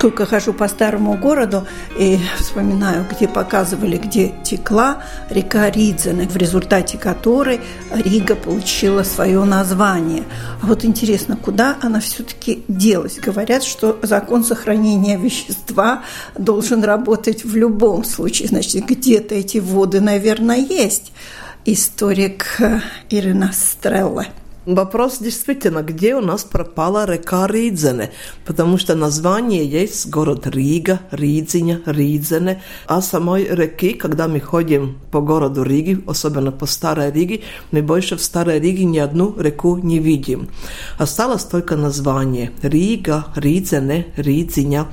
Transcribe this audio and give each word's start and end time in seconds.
Сколько 0.00 0.24
хожу 0.24 0.54
по 0.54 0.66
старому 0.66 1.12
городу 1.18 1.66
и 1.98 2.18
вспоминаю, 2.38 3.04
где 3.10 3.28
показывали, 3.28 3.98
где 3.98 4.32
текла 4.42 5.02
река 5.28 5.68
Ридзена, 5.68 6.22
в 6.26 6.38
результате 6.38 6.96
которой 6.96 7.60
Рига 7.92 8.34
получила 8.34 9.02
свое 9.02 9.44
название. 9.44 10.24
А 10.62 10.66
вот 10.66 10.86
интересно, 10.86 11.36
куда 11.36 11.76
она 11.82 12.00
все-таки 12.00 12.64
делась? 12.66 13.18
Говорят, 13.18 13.62
что 13.62 13.98
закон 14.00 14.42
сохранения 14.42 15.18
вещества 15.18 16.02
должен 16.34 16.82
работать 16.82 17.44
в 17.44 17.54
любом 17.54 18.02
случае. 18.04 18.48
Значит, 18.48 18.86
где-то 18.86 19.34
эти 19.34 19.58
воды, 19.58 20.00
наверное, 20.00 20.56
есть. 20.56 21.12
Историк 21.66 22.58
Ирина 23.10 23.52
Стрелла. 23.52 24.24
Вопрос 24.70 25.18
действительно, 25.18 25.82
где 25.82 26.14
у 26.14 26.20
нас 26.20 26.44
пропала 26.44 27.04
река 27.04 27.48
Ридзене, 27.48 28.12
потому 28.46 28.78
что 28.78 28.94
название 28.94 29.66
есть 29.66 30.08
город 30.08 30.46
Рига, 30.46 31.00
Ридзиня, 31.10 31.80
Ридзене, 31.86 32.62
а 32.86 33.02
самой 33.02 33.48
реки, 33.50 33.94
когда 33.94 34.28
мы 34.28 34.38
ходим 34.38 35.00
по 35.10 35.20
городу 35.20 35.64
Риги, 35.64 36.00
особенно 36.06 36.52
по 36.52 36.66
Старой 36.66 37.10
Риге, 37.10 37.40
мы 37.72 37.82
больше 37.82 38.16
в 38.16 38.22
Старой 38.22 38.60
Риге 38.60 38.84
ни 38.84 38.98
одну 38.98 39.34
реку 39.36 39.76
не 39.76 39.98
видим. 39.98 40.48
Осталось 40.98 41.42
только 41.42 41.74
название 41.74 42.52
Рига, 42.62 43.24
Ридзене, 43.34 44.06
Ридзиня. 44.16 44.86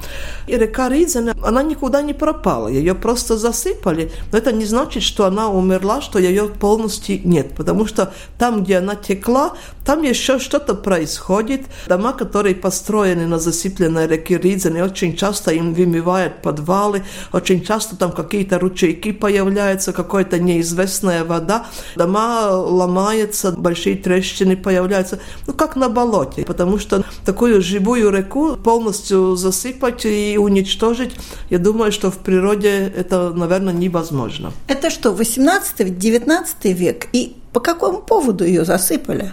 И 0.47 0.57
река 0.57 0.89
Ридзене, 0.89 1.33
она 1.43 1.61
никуда 1.61 2.01
не 2.01 2.15
пропала, 2.15 2.67
ее 2.67 2.95
просто 2.95 3.37
засыпали, 3.37 4.11
но 4.31 4.39
это 4.39 4.51
не 4.51 4.65
значит, 4.65 5.03
что 5.03 5.25
она 5.25 5.49
умерла, 5.49 6.01
что 6.01 6.17
ее 6.17 6.47
полностью 6.47 7.19
нет, 7.23 7.53
потому 7.55 7.85
что 7.85 8.11
там, 8.39 8.63
где 8.63 8.77
она 8.77 8.95
текла, 8.95 9.53
там 9.85 10.03
еще 10.03 10.37
что-то 10.37 10.73
происходит. 10.75 11.61
Дома, 11.87 12.13
которые 12.13 12.55
построены 12.55 13.25
на 13.25 13.39
засыпленной 13.39 14.07
реке 14.07 14.37
Ридзене, 14.37 14.83
очень 14.83 15.15
часто 15.15 15.51
им 15.51 15.73
вымывают 15.73 16.41
подвалы, 16.41 17.03
очень 17.31 17.63
часто 17.63 17.95
там 17.95 18.11
какие-то 18.11 18.59
ручейки 18.59 19.11
появляются, 19.13 19.93
какая-то 19.93 20.39
неизвестная 20.39 21.23
вода. 21.23 21.67
Дома 21.95 22.49
ломаются, 22.51 23.51
большие 23.51 23.95
трещины 23.95 24.57
появляются. 24.57 25.19
Ну, 25.47 25.53
как 25.53 25.75
на 25.77 25.87
болоте, 25.87 26.43
потому 26.43 26.79
что 26.79 27.05
такую 27.25 27.61
живую 27.61 28.11
реку 28.11 28.57
полностью 28.57 29.37
засыпать 29.37 30.05
и 30.05 30.37
уничтожить, 30.37 31.15
я 31.49 31.59
думаю, 31.59 31.91
что 31.91 32.11
в 32.11 32.17
природе 32.17 32.91
это, 32.95 33.31
наверное, 33.31 33.73
невозможно. 33.73 34.51
Это 34.67 34.89
что, 34.89 35.13
18-19 35.13 36.73
век? 36.73 37.07
И 37.13 37.37
по 37.53 37.59
какому 37.59 38.01
поводу 38.01 38.43
ее 38.43 38.65
засыпали? 38.65 39.31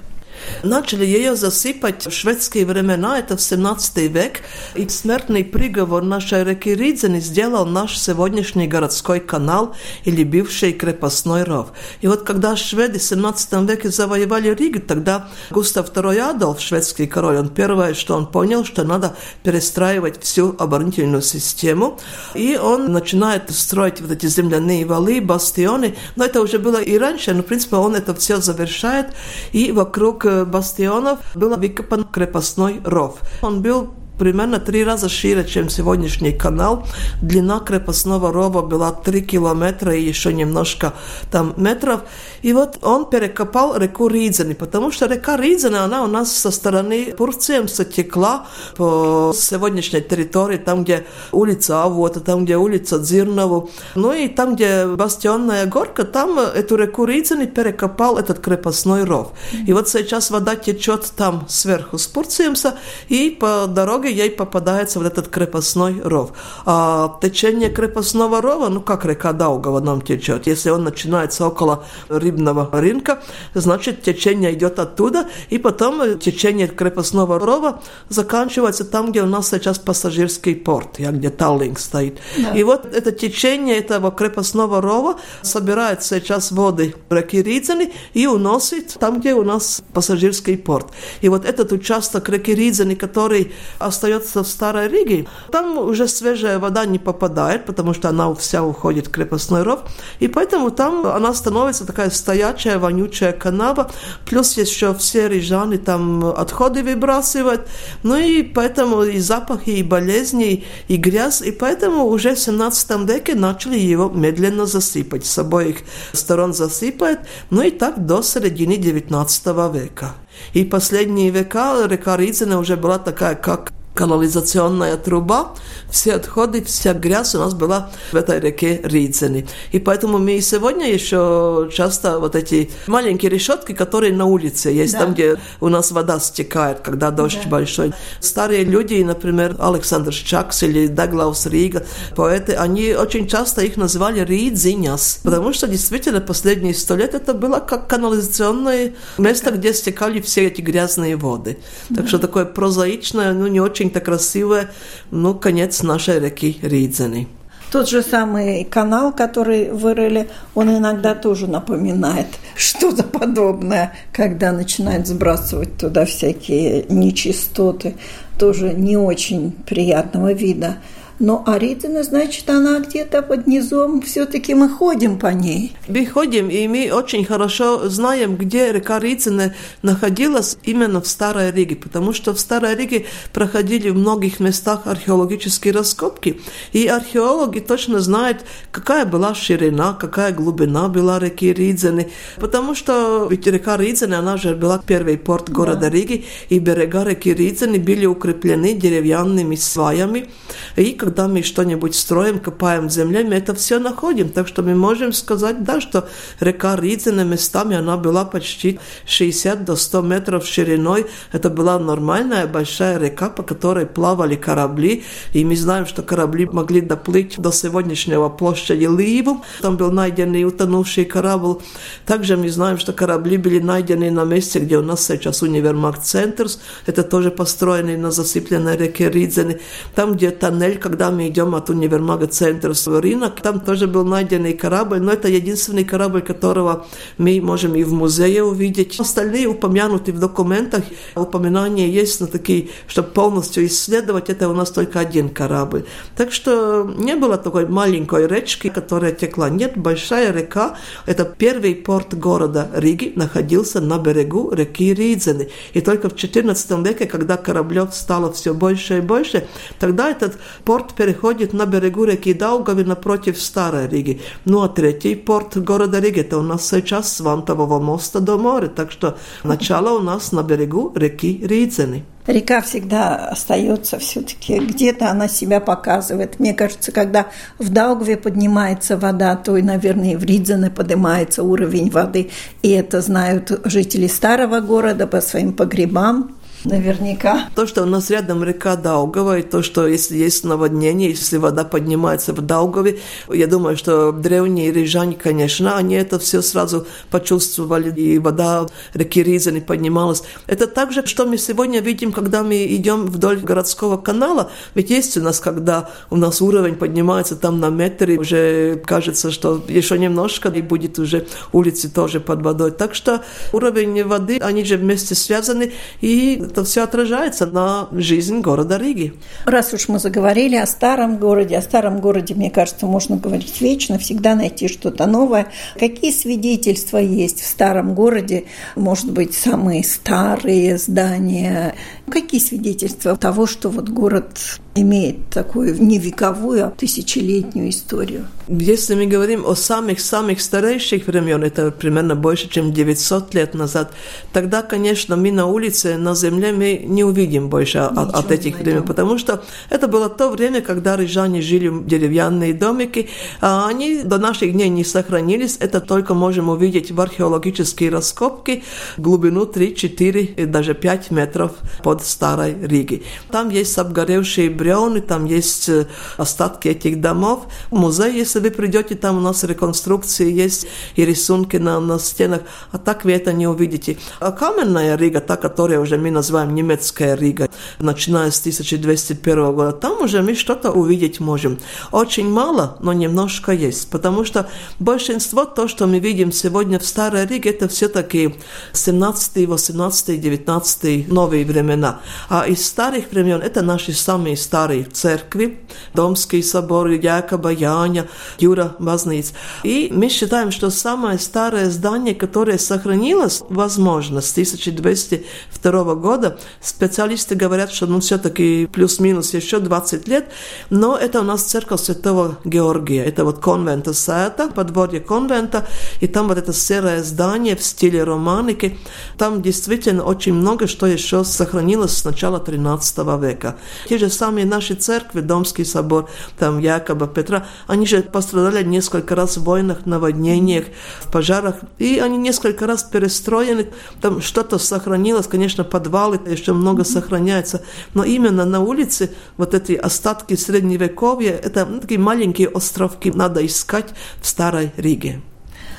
Начали 0.62 1.04
ее 1.04 1.36
засыпать 1.36 2.06
в 2.06 2.10
шведские 2.10 2.66
времена, 2.66 3.18
это 3.18 3.36
в 3.36 3.40
17 3.42 3.96
век, 4.10 4.40
и 4.74 4.88
смертный 4.88 5.44
приговор 5.44 6.02
нашей 6.02 6.44
реки 6.44 6.74
Ридзени 6.74 7.20
сделал 7.20 7.66
наш 7.66 7.98
сегодняшний 7.98 8.66
городской 8.66 9.20
канал 9.20 9.74
или 10.04 10.24
бывший 10.24 10.72
крепостной 10.72 11.44
ров. 11.44 11.68
И 12.00 12.06
вот 12.06 12.22
когда 12.22 12.56
шведы 12.56 12.98
в 12.98 13.02
17 13.02 13.52
веке 13.68 13.90
завоевали 13.90 14.54
Ригу, 14.54 14.80
тогда 14.80 15.28
Густав 15.50 15.90
II 15.92 16.18
Адольф, 16.18 16.60
шведский 16.60 17.06
король, 17.06 17.36
он 17.36 17.48
первое, 17.48 17.94
что 17.94 18.16
он 18.16 18.26
понял, 18.26 18.64
что 18.64 18.84
надо 18.84 19.16
перестраивать 19.42 20.22
всю 20.22 20.54
оборонительную 20.58 21.22
систему, 21.22 21.98
и 22.34 22.56
он 22.56 22.92
начинает 22.92 23.50
строить 23.50 24.00
вот 24.00 24.10
эти 24.10 24.26
земляные 24.26 24.86
валы, 24.86 25.20
бастионы, 25.20 25.96
но 26.16 26.24
это 26.24 26.40
уже 26.40 26.58
было 26.58 26.82
и 26.82 26.96
раньше, 26.98 27.32
но 27.34 27.42
в 27.42 27.46
принципе 27.46 27.76
он 27.76 27.94
это 27.94 28.14
все 28.14 28.40
завершает, 28.40 29.08
и 29.52 29.72
вокруг 29.72 30.24
бастионов 30.44 31.18
был 31.34 31.56
выкопан 31.56 32.04
крепостной 32.04 32.80
ров. 32.84 33.20
Он 33.42 33.62
был 33.62 33.94
примерно 34.18 34.58
три 34.60 34.84
раза 34.84 35.08
шире, 35.08 35.44
чем 35.44 35.68
сегодняшний 35.68 36.32
канал. 36.32 36.86
Длина 37.22 37.60
крепостного 37.60 38.32
рова 38.32 38.62
была 38.62 38.92
три 38.92 39.22
километра 39.22 39.94
и 39.94 40.02
еще 40.02 40.32
немножко 40.32 40.94
там 41.30 41.54
метров. 41.56 42.02
И 42.42 42.52
вот 42.52 42.78
он 42.82 43.08
перекопал 43.08 43.76
реку 43.76 44.08
Ридзени, 44.08 44.54
потому 44.54 44.92
что 44.92 45.06
река 45.06 45.36
Ридзени, 45.36 45.76
она 45.76 46.04
у 46.04 46.06
нас 46.06 46.32
со 46.32 46.50
стороны 46.50 47.14
Пурцемса 47.16 47.84
текла 47.84 48.46
по 48.76 49.32
сегодняшней 49.34 50.00
территории, 50.00 50.58
там, 50.58 50.84
где 50.84 51.06
улица 51.32 51.82
Авота, 51.82 52.20
там, 52.20 52.44
где 52.44 52.56
улица 52.56 52.98
Дзирнову. 52.98 53.70
Ну 53.94 54.12
и 54.12 54.28
там, 54.28 54.54
где 54.54 54.86
Бастионная 54.86 55.66
горка, 55.66 56.04
там 56.04 56.38
эту 56.38 56.76
реку 56.76 57.04
Ридзени 57.04 57.46
перекопал 57.46 58.18
этот 58.18 58.38
крепостной 58.40 59.04
ров. 59.04 59.32
И 59.66 59.72
вот 59.72 59.88
сейчас 59.88 60.30
вода 60.30 60.56
течет 60.56 61.12
там 61.16 61.46
сверху 61.48 61.98
с 61.98 62.06
Пурцемса, 62.06 62.78
и 63.08 63.30
по 63.30 63.66
дороге 63.66 64.03
дороге 64.04 64.12
ей 64.12 64.30
попадается 64.30 64.98
вот 64.98 65.06
этот 65.06 65.28
крепостной 65.28 66.00
ров. 66.02 66.32
А 66.66 67.18
течение 67.20 67.70
крепостного 67.70 68.40
рова, 68.40 68.68
ну 68.68 68.80
как 68.80 69.04
река 69.04 69.32
Даугава 69.32 69.80
нам 69.80 70.00
течет, 70.00 70.46
если 70.46 70.70
он 70.70 70.84
начинается 70.84 71.46
около 71.46 71.84
рыбного 72.08 72.68
рынка, 72.72 73.22
значит 73.54 74.02
течение 74.02 74.52
идет 74.52 74.78
оттуда, 74.78 75.26
и 75.50 75.58
потом 75.58 76.18
течение 76.18 76.68
крепостного 76.68 77.38
рова 77.38 77.80
заканчивается 78.08 78.84
там, 78.84 79.10
где 79.10 79.22
у 79.22 79.26
нас 79.26 79.48
сейчас 79.48 79.78
пассажирский 79.78 80.54
порт, 80.54 80.98
где 80.98 81.30
Таллинг 81.30 81.78
стоит. 81.78 82.18
Да. 82.36 82.52
И 82.52 82.62
вот 82.62 82.86
это 82.86 83.12
течение 83.12 83.78
этого 83.78 84.10
крепостного 84.10 84.80
рова 84.80 85.16
собирает 85.42 86.02
сейчас 86.02 86.52
воды 86.52 86.94
реки 87.10 87.42
Ридзени 87.42 87.92
и 88.14 88.26
уносит 88.26 88.96
там, 88.98 89.20
где 89.20 89.34
у 89.34 89.44
нас 89.44 89.82
пассажирский 89.92 90.56
порт. 90.56 90.88
И 91.22 91.28
вот 91.28 91.44
этот 91.44 91.72
участок 91.72 92.28
реки 92.28 92.54
Ридзени, 92.54 92.94
который 92.94 93.52
остается 93.94 94.42
в 94.42 94.48
Старой 94.48 94.88
Риге, 94.88 95.26
там 95.52 95.78
уже 95.78 96.08
свежая 96.08 96.58
вода 96.58 96.84
не 96.84 96.98
попадает, 96.98 97.64
потому 97.64 97.94
что 97.94 98.08
она 98.08 98.34
вся 98.34 98.62
уходит 98.62 99.06
в 99.06 99.10
крепостной 99.10 99.62
ров, 99.62 99.80
и 100.18 100.28
поэтому 100.28 100.70
там 100.70 101.06
она 101.06 101.32
становится 101.34 101.86
такая 101.86 102.10
стоячая, 102.10 102.78
вонючая 102.78 103.32
канава, 103.32 103.90
плюс 104.26 104.56
еще 104.58 104.94
все 104.94 105.28
рижаны 105.28 105.78
там 105.78 106.24
отходы 106.24 106.82
выбрасывают, 106.82 107.68
ну 108.02 108.16
и 108.16 108.42
поэтому 108.42 109.04
и 109.04 109.18
запахи, 109.18 109.70
и 109.70 109.82
болезни, 109.82 110.64
и 110.88 110.96
грязь, 110.96 111.40
и 111.40 111.52
поэтому 111.52 112.06
уже 112.06 112.34
в 112.34 112.38
17 112.38 113.08
веке 113.08 113.34
начали 113.34 113.78
его 113.78 114.08
медленно 114.08 114.66
засыпать, 114.66 115.24
с 115.24 115.38
обоих 115.38 115.76
сторон 116.12 116.52
засыпают, 116.52 117.20
ну 117.50 117.62
и 117.62 117.70
так 117.70 118.06
до 118.06 118.22
середины 118.22 118.76
19 118.76 119.46
века. 119.72 120.14
И 120.52 120.64
последние 120.64 121.30
века 121.30 121.86
река 121.86 122.16
Ридзена 122.16 122.58
уже 122.58 122.76
была 122.76 122.98
такая, 122.98 123.34
как 123.34 123.72
канализационная 123.94 124.96
труба, 124.96 125.54
все 125.90 126.14
отходы, 126.14 126.62
вся 126.64 126.92
грязь 126.92 127.34
у 127.34 127.38
нас 127.38 127.54
была 127.54 127.90
в 128.12 128.16
этой 128.16 128.40
реке 128.40 128.80
Ридзени. 128.82 129.46
И 129.72 129.78
поэтому 129.78 130.18
мы 130.18 130.36
и 130.36 130.40
сегодня 130.40 130.92
еще 130.92 131.70
часто 131.72 132.18
вот 132.18 132.34
эти 132.34 132.70
маленькие 132.86 133.30
решетки, 133.30 133.72
которые 133.72 134.12
на 134.12 134.26
улице 134.26 134.70
есть, 134.70 134.94
да. 134.94 135.00
там, 135.00 135.14
где 135.14 135.36
у 135.60 135.68
нас 135.68 135.92
вода 135.92 136.18
стекает, 136.18 136.80
когда 136.80 137.10
дождь 137.10 137.40
да. 137.44 137.50
большой. 137.50 137.92
Старые 138.20 138.64
люди, 138.64 139.02
например, 139.02 139.56
Александр 139.60 140.12
Чакс 140.12 140.62
или 140.64 140.88
Даглаус 140.88 141.46
Рига, 141.46 141.86
поэты, 142.16 142.54
они 142.54 142.94
очень 142.94 143.28
часто 143.28 143.62
их 143.62 143.76
называли 143.76 144.24
Ридзиняс, 144.24 145.20
потому 145.22 145.52
что 145.52 145.68
действительно 145.68 146.20
последние 146.20 146.74
сто 146.74 146.96
лет 146.96 147.14
это 147.14 147.34
было 147.34 147.60
как 147.60 147.86
канализационное 147.88 148.94
место, 149.18 149.52
где 149.52 149.72
стекали 149.72 150.20
все 150.20 150.46
эти 150.46 150.60
грязные 150.60 151.16
воды. 151.16 151.58
Так 151.94 152.08
что 152.08 152.18
такое 152.18 152.44
прозаичное, 152.44 153.32
ну 153.32 153.46
не 153.46 153.60
очень 153.60 153.83
очень-то 153.84 154.00
красивое, 154.00 154.70
ну, 155.10 155.34
конец 155.34 155.82
нашей 155.82 156.18
реки 156.18 156.58
Ридзени. 156.62 157.28
Тот 157.70 157.88
же 157.88 158.02
самый 158.02 158.64
канал, 158.64 159.12
который 159.12 159.72
вырыли, 159.72 160.28
он 160.54 160.70
иногда 160.70 161.14
тоже 161.14 161.46
напоминает 161.46 162.26
что-то 162.56 163.02
подобное, 163.02 163.92
когда 164.12 164.52
начинают 164.52 165.06
сбрасывать 165.06 165.76
туда 165.76 166.04
всякие 166.04 166.86
нечистоты, 166.88 167.94
тоже 168.38 168.72
не 168.72 168.96
очень 168.96 169.52
приятного 169.66 170.32
вида. 170.32 170.76
Но 171.20 171.44
Аридина, 171.46 172.02
значит, 172.02 172.50
она 172.50 172.80
где-то 172.80 173.22
под 173.22 173.46
низом, 173.46 174.02
все-таки 174.02 174.54
мы 174.54 174.68
ходим 174.68 175.18
по 175.18 175.28
ней. 175.28 175.72
Мы 175.86 176.06
ходим, 176.06 176.48
и 176.48 176.66
мы 176.66 176.90
очень 176.92 177.24
хорошо 177.24 177.88
знаем, 177.88 178.36
где 178.36 178.72
река 178.72 178.98
Ридзина 178.98 179.54
находилась 179.82 180.58
именно 180.64 181.00
в 181.00 181.06
Старой 181.06 181.52
Риге, 181.52 181.76
потому 181.76 182.12
что 182.12 182.34
в 182.34 182.40
Старой 182.40 182.74
Риге 182.74 183.06
проходили 183.32 183.90
в 183.90 183.96
многих 183.96 184.40
местах 184.40 184.86
археологические 184.86 185.72
раскопки, 185.72 186.40
и 186.72 186.88
археологи 186.88 187.60
точно 187.60 188.00
знают, 188.00 188.38
какая 188.72 189.06
была 189.06 189.34
ширина, 189.34 189.92
какая 189.92 190.32
глубина 190.32 190.88
была 190.88 191.20
реки 191.20 191.52
Ридзины, 191.52 192.10
потому 192.36 192.74
что 192.74 193.28
ведь 193.30 193.46
река 193.46 193.76
Ридзина, 193.76 194.18
она 194.18 194.36
же 194.36 194.56
была 194.56 194.82
первый 194.84 195.16
порт 195.16 195.48
города 195.48 195.82
да. 195.82 195.90
Риги, 195.90 196.24
и 196.48 196.58
берега 196.58 197.04
реки 197.04 197.32
Ридзины 197.32 197.78
были 197.78 198.04
укреплены 198.04 198.74
деревянными 198.74 199.54
сваями, 199.54 200.28
и 200.76 200.92
когда 201.04 201.28
мы 201.28 201.42
что-нибудь 201.42 201.94
строим, 201.94 202.38
копаем 202.40 202.88
в 202.88 202.90
земле, 202.90 203.24
мы 203.24 203.34
это 203.34 203.54
все 203.54 203.78
находим, 203.78 204.30
так 204.30 204.48
что 204.48 204.62
мы 204.62 204.74
можем 204.74 205.12
сказать, 205.12 205.62
да, 205.62 205.78
что 205.78 206.08
река 206.40 206.76
Ридзина 206.76 207.24
местами, 207.24 207.76
она 207.76 207.98
была 207.98 208.24
почти 208.24 208.80
60 209.04 209.66
до 209.66 209.76
100 209.76 210.00
метров 210.00 210.46
шириной, 210.46 211.04
это 211.30 211.50
была 211.50 211.78
нормальная 211.78 212.46
большая 212.46 212.98
река, 212.98 213.28
по 213.28 213.42
которой 213.42 213.84
плавали 213.84 214.34
корабли, 214.34 215.04
и 215.34 215.44
мы 215.44 215.56
знаем, 215.56 215.84
что 215.84 216.02
корабли 216.02 216.46
могли 216.46 216.80
доплыть 216.80 217.34
до 217.38 217.52
сегодняшнего 217.52 218.30
площади 218.30 218.84
Ливу, 218.84 219.44
там 219.60 219.76
был 219.76 219.90
найден 219.90 220.34
и 220.34 220.44
утонувший 220.44 221.04
корабль. 221.04 221.58
Также 222.06 222.38
мы 222.38 222.48
знаем, 222.48 222.78
что 222.78 222.94
корабли 222.94 223.36
были 223.36 223.58
найдены 223.58 224.10
на 224.10 224.24
месте, 224.24 224.58
где 224.58 224.78
у 224.78 224.82
нас 224.82 225.04
сейчас 225.04 225.42
универмаг 225.42 226.02
Центрс, 226.02 226.60
это 226.86 227.02
тоже 227.02 227.30
построенный 227.30 227.98
на 227.98 228.10
засыпленной 228.10 228.78
реке 228.78 229.10
Ридзене. 229.10 229.60
Там, 229.94 230.14
где 230.14 230.30
тоннель, 230.30 230.78
когда 230.94 231.10
мы 231.10 231.26
идем 231.26 231.56
от 231.56 231.70
универмага 231.70 232.28
Центрс 232.28 232.86
в 232.86 233.00
рынок, 233.00 233.40
там 233.40 233.58
тоже 233.58 233.88
был 233.88 234.04
найденный 234.04 234.52
корабль, 234.52 235.00
но 235.00 235.10
это 235.10 235.26
единственный 235.26 235.82
корабль, 235.82 236.22
которого 236.22 236.86
мы 237.18 237.40
можем 237.40 237.74
и 237.74 237.82
в 237.82 237.92
музее 237.92 238.44
увидеть. 238.44 239.00
Остальные 239.00 239.48
упомянуты 239.48 240.12
в 240.12 240.20
документах, 240.20 240.84
упоминания 241.16 241.88
есть, 241.90 242.20
но 242.20 242.28
такие, 242.28 242.68
чтобы 242.86 243.08
полностью 243.08 243.66
исследовать, 243.66 244.30
это 244.30 244.48
у 244.48 244.52
нас 244.52 244.70
только 244.70 245.00
один 245.00 245.30
корабль. 245.30 245.84
Так 246.16 246.30
что 246.30 246.84
не 246.96 247.16
было 247.16 247.38
такой 247.38 247.66
маленькой 247.66 248.28
речки, 248.28 248.68
которая 248.68 249.10
текла. 249.10 249.50
Нет, 249.50 249.76
большая 249.76 250.32
река, 250.32 250.76
это 251.06 251.24
первый 251.24 251.74
порт 251.74 252.14
города 252.14 252.70
Риги, 252.72 253.12
находился 253.16 253.80
на 253.80 253.98
берегу 253.98 254.52
реки 254.52 254.94
Ридзены. 254.94 255.48
И 255.72 255.80
только 255.80 256.08
в 256.08 256.14
XIV 256.14 256.86
веке, 256.86 257.06
когда 257.06 257.36
кораблев 257.36 257.92
стало 257.92 258.32
все 258.32 258.54
больше 258.54 258.98
и 258.98 259.00
больше, 259.00 259.48
тогда 259.80 260.08
этот 260.08 260.38
порт 260.64 260.83
переходит 260.92 261.52
на 261.52 261.66
берегу 261.66 262.04
реки 262.04 262.34
Даугави 262.34 262.84
напротив 262.84 263.40
Старой 263.40 263.88
Риги. 263.88 264.20
Ну 264.44 264.62
а 264.62 264.68
третий 264.68 265.14
порт 265.14 265.56
города 265.56 265.98
Риги, 265.98 266.20
это 266.20 266.38
у 266.38 266.42
нас 266.42 266.68
сейчас 266.68 267.12
с 267.12 267.20
Вантового 267.20 267.80
моста 267.80 268.20
до 268.20 268.36
моря. 268.36 268.68
Так 268.68 268.92
что 268.92 269.16
начало 269.42 269.98
у 269.98 270.02
нас 270.02 270.32
на 270.32 270.42
берегу 270.42 270.92
реки 270.94 271.40
Ридзены. 271.42 272.04
Река 272.26 272.62
всегда 272.62 273.28
остается 273.28 273.98
все-таки, 273.98 274.58
где-то 274.58 275.10
она 275.10 275.28
себя 275.28 275.60
показывает. 275.60 276.40
Мне 276.40 276.54
кажется, 276.54 276.90
когда 276.90 277.26
в 277.58 277.68
Даугве 277.68 278.16
поднимается 278.16 278.96
вода, 278.96 279.36
то 279.36 279.58
и, 279.58 279.62
наверное, 279.62 280.12
и 280.12 280.16
в 280.16 280.24
Ридзене 280.24 280.70
поднимается 280.70 281.42
уровень 281.42 281.90
воды. 281.90 282.30
И 282.62 282.70
это 282.70 283.02
знают 283.02 283.60
жители 283.64 284.06
старого 284.06 284.60
города 284.60 285.06
по 285.06 285.20
своим 285.20 285.52
погребам 285.52 286.34
наверняка. 286.64 287.48
То, 287.54 287.66
что 287.66 287.82
у 287.82 287.86
нас 287.86 288.10
рядом 288.10 288.42
река 288.42 288.76
Даугава, 288.76 289.38
и 289.38 289.42
то, 289.42 289.62
что 289.62 289.86
если 289.86 290.16
есть 290.16 290.44
наводнение, 290.44 291.10
если 291.10 291.36
вода 291.36 291.64
поднимается 291.64 292.32
в 292.32 292.40
Даугаве, 292.40 292.98
я 293.32 293.46
думаю, 293.46 293.76
что 293.76 294.12
древние 294.12 294.72
рижане, 294.72 295.16
конечно, 295.16 295.76
они 295.76 295.94
это 295.94 296.18
все 296.18 296.42
сразу 296.42 296.86
почувствовали, 297.10 297.92
и 297.94 298.18
вода 298.18 298.66
реки 298.94 299.22
Ризани 299.22 299.60
поднималась. 299.60 300.22
Это 300.46 300.66
также, 300.66 301.06
что 301.06 301.26
мы 301.26 301.38
сегодня 301.38 301.80
видим, 301.80 302.12
когда 302.12 302.42
мы 302.42 302.66
идем 302.66 303.06
вдоль 303.06 303.40
городского 303.40 303.96
канала, 303.96 304.50
ведь 304.74 304.90
есть 304.90 305.16
у 305.16 305.22
нас, 305.22 305.40
когда 305.40 305.90
у 306.10 306.16
нас 306.16 306.40
уровень 306.40 306.76
поднимается 306.76 307.36
там 307.36 307.60
на 307.60 307.68
метр, 307.68 308.10
и 308.10 308.18
уже 308.18 308.82
кажется, 308.84 309.30
что 309.30 309.62
еще 309.68 309.98
немножко, 309.98 310.48
и 310.48 310.62
будет 310.62 310.98
уже 310.98 311.26
улицы 311.52 311.88
тоже 311.88 312.20
под 312.20 312.42
водой. 312.42 312.70
Так 312.70 312.94
что 312.94 313.22
уровень 313.52 314.04
воды, 314.04 314.38
они 314.38 314.64
же 314.64 314.76
вместе 314.76 315.14
связаны, 315.14 315.72
и 316.00 316.42
это 316.54 316.62
все 316.62 316.84
отражается 316.84 317.46
на 317.46 317.88
жизнь 317.90 318.38
города 318.38 318.78
Риги. 318.78 319.12
Раз 319.44 319.74
уж 319.74 319.88
мы 319.88 319.98
заговорили 319.98 320.54
о 320.54 320.66
старом 320.66 321.18
городе, 321.18 321.58
о 321.58 321.62
старом 321.62 322.00
городе, 322.00 322.36
мне 322.36 322.48
кажется, 322.48 322.86
можно 322.86 323.16
говорить 323.16 323.60
вечно, 323.60 323.98
всегда 323.98 324.36
найти 324.36 324.68
что-то 324.68 325.06
новое. 325.06 325.48
Какие 325.76 326.12
свидетельства 326.12 326.98
есть 326.98 327.40
в 327.40 327.46
старом 327.46 327.96
городе? 327.96 328.44
Может 328.76 329.10
быть, 329.10 329.34
самые 329.34 329.82
старые 329.82 330.78
здания? 330.78 331.74
Какие 332.08 332.40
свидетельства 332.40 333.16
того, 333.16 333.48
что 333.48 333.68
вот 333.68 333.88
город 333.88 334.38
имеет 334.74 335.28
такую 335.30 335.80
не 335.80 335.98
вековую, 335.98 336.66
а 336.66 336.70
тысячелетнюю 336.70 337.70
историю. 337.70 338.26
Если 338.48 338.94
мы 338.94 339.06
говорим 339.06 339.46
о 339.46 339.54
самых-самых 339.54 340.40
старейших 340.40 341.06
времен, 341.06 341.42
это 341.44 341.70
примерно 341.70 342.16
больше, 342.16 342.48
чем 342.48 342.72
900 342.72 343.34
лет 343.34 343.54
назад, 343.54 343.92
тогда, 344.32 344.62
конечно, 344.62 345.16
мы 345.16 345.32
на 345.32 345.46
улице, 345.46 345.96
на 345.96 346.14
земле 346.14 346.43
мы 346.52 346.82
не 346.84 347.04
увидим 347.04 347.48
больше 347.48 347.78
от, 347.78 348.14
от 348.14 348.30
этих 348.30 348.58
времен, 348.58 348.82
потому 348.84 349.18
что 349.18 349.42
это 349.70 349.88
было 349.88 350.08
то 350.08 350.30
время, 350.30 350.60
когда 350.60 350.96
рижане 350.96 351.40
жили 351.40 351.68
в 351.68 351.86
деревянные 351.86 352.54
домики, 352.54 353.08
а 353.40 353.68
они 353.68 354.02
до 354.02 354.18
наших 354.18 354.52
дней 354.52 354.68
не 354.68 354.84
сохранились, 354.84 355.56
это 355.60 355.80
только 355.80 356.14
можем 356.14 356.48
увидеть 356.48 356.90
в 356.90 357.00
археологические 357.00 357.90
раскопки 357.90 358.62
глубину 358.96 359.46
3, 359.46 359.74
4 359.74 360.22
и 360.22 360.44
даже 360.46 360.74
5 360.74 361.10
метров 361.10 361.52
под 361.82 362.04
Старой 362.04 362.56
Риги. 362.60 363.02
Там 363.30 363.50
есть 363.50 363.76
обгоревшие 363.78 364.50
бревны, 364.50 365.00
там 365.00 365.24
есть 365.24 365.68
э, 365.68 365.86
остатки 366.16 366.68
этих 366.68 367.00
домов. 367.00 367.46
Музей, 367.70 368.12
если 368.14 368.40
вы 368.40 368.50
придете, 368.50 368.94
там 368.94 369.18
у 369.18 369.20
нас 369.20 369.44
реконструкции 369.44 370.30
есть 370.30 370.66
и 370.96 371.04
рисунки 371.04 371.56
на, 371.56 371.80
на 371.80 371.98
стенах, 371.98 372.42
а 372.72 372.78
так 372.78 373.04
вы 373.04 373.12
это 373.12 373.32
не 373.32 373.46
увидите. 373.46 373.96
А 374.20 374.32
каменная 374.32 374.96
Рига, 374.96 375.20
та, 375.20 375.36
которую 375.36 375.82
уже 375.82 375.98
мы 375.98 376.10
называем 376.24 376.54
немецкая 376.54 377.16
Рига, 377.16 377.50
начиная 377.78 378.30
с 378.30 378.40
1201 378.40 379.54
года, 379.54 379.72
там 379.72 380.00
уже 380.00 380.22
мы 380.22 380.34
что-то 380.34 380.70
увидеть 380.70 381.20
можем. 381.20 381.58
Очень 381.92 382.30
мало, 382.30 382.78
но 382.80 382.94
немножко 382.94 383.52
есть, 383.52 383.90
потому 383.90 384.24
что 384.24 384.48
большинство 384.78 385.44
то, 385.44 385.68
что 385.68 385.86
мы 385.86 385.98
видим 385.98 386.32
сегодня 386.32 386.78
в 386.78 386.86
Старой 386.86 387.26
Риге, 387.26 387.50
это 387.50 387.68
все-таки 387.68 388.36
17, 388.72 389.46
18, 389.46 390.18
19 390.18 391.08
новые 391.08 391.44
времена. 391.44 392.00
А 392.30 392.46
из 392.46 392.66
старых 392.66 393.10
времен 393.10 393.42
это 393.42 393.60
наши 393.60 393.92
самые 393.92 394.38
старые 394.38 394.84
церкви, 394.84 395.58
Домский 395.92 396.42
собор, 396.42 396.88
Якоба, 396.88 397.50
Яня, 397.50 398.08
Юра 398.38 398.76
Базниц. 398.78 399.34
И 399.62 399.90
мы 399.92 400.08
считаем, 400.08 400.50
что 400.50 400.70
самое 400.70 401.18
старое 401.18 401.68
здание, 401.68 402.14
которое 402.14 402.56
сохранилось, 402.56 403.42
возможно, 403.50 404.22
с 404.22 404.32
1202 404.32 405.94
года, 405.96 406.13
специалисты 406.60 407.34
говорят, 407.34 407.72
что 407.72 407.86
ну 407.86 408.00
все-таки 408.00 408.66
плюс-минус 408.66 409.34
еще 409.34 409.58
20 409.58 410.08
лет, 410.08 410.30
но 410.70 410.96
это 410.96 411.20
у 411.20 411.24
нас 411.24 411.42
церковь 411.42 411.80
Святого 411.80 412.38
Георгия, 412.44 413.04
это 413.04 413.24
вот 413.24 413.38
конвента 413.38 413.94
Сета, 413.94 414.48
подворье 414.48 415.00
конвента, 415.00 415.66
и 416.00 416.06
там 416.06 416.28
вот 416.28 416.38
это 416.38 416.52
серое 416.52 417.02
здание 417.02 417.56
в 417.56 417.62
стиле 417.62 418.04
романики, 418.04 418.78
там 419.18 419.42
действительно 419.42 420.04
очень 420.04 420.34
много 420.34 420.66
что 420.66 420.86
еще 420.86 421.24
сохранилось 421.24 421.96
с 421.96 422.04
начала 422.04 422.40
13 422.40 422.98
века. 423.20 423.56
Те 423.88 423.98
же 423.98 424.10
самые 424.10 424.46
наши 424.46 424.74
церкви, 424.74 425.20
Домский 425.20 425.64
собор, 425.64 426.08
там 426.38 426.58
Якоба, 426.58 427.06
Петра, 427.06 427.46
они 427.66 427.86
же 427.86 428.02
пострадали 428.02 428.64
несколько 428.64 429.14
раз 429.14 429.36
в 429.36 429.44
войнах, 429.44 429.86
наводнениях, 429.86 430.64
в 431.00 431.10
пожарах, 431.10 431.56
и 431.78 431.98
они 431.98 432.18
несколько 432.18 432.66
раз 432.66 432.82
перестроены, 432.82 433.70
там 434.00 434.20
что-то 434.20 434.58
сохранилось, 434.58 435.26
конечно, 435.26 435.64
подвалы 436.04 436.20
еще 436.30 436.52
много 436.52 436.84
сохраняется, 436.84 437.62
но 437.94 438.04
именно 438.04 438.44
на 438.44 438.60
улице 438.60 439.10
вот 439.36 439.54
эти 439.54 439.72
остатки 439.72 440.34
средневековья, 440.34 441.32
это 441.32 441.64
ну, 441.64 441.80
такие 441.80 442.00
маленькие 442.00 442.48
островки 442.48 443.10
надо 443.10 443.44
искать 443.44 443.94
в 444.20 444.26
Старой 444.26 444.72
Риге. 444.76 445.20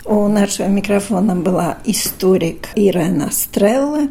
У 0.06 0.28
нашего 0.28 0.68
микрофона 0.68 1.36
была 1.36 1.78
историк 1.86 2.70
Ирена 2.76 3.32
Стрелла. 3.32 4.10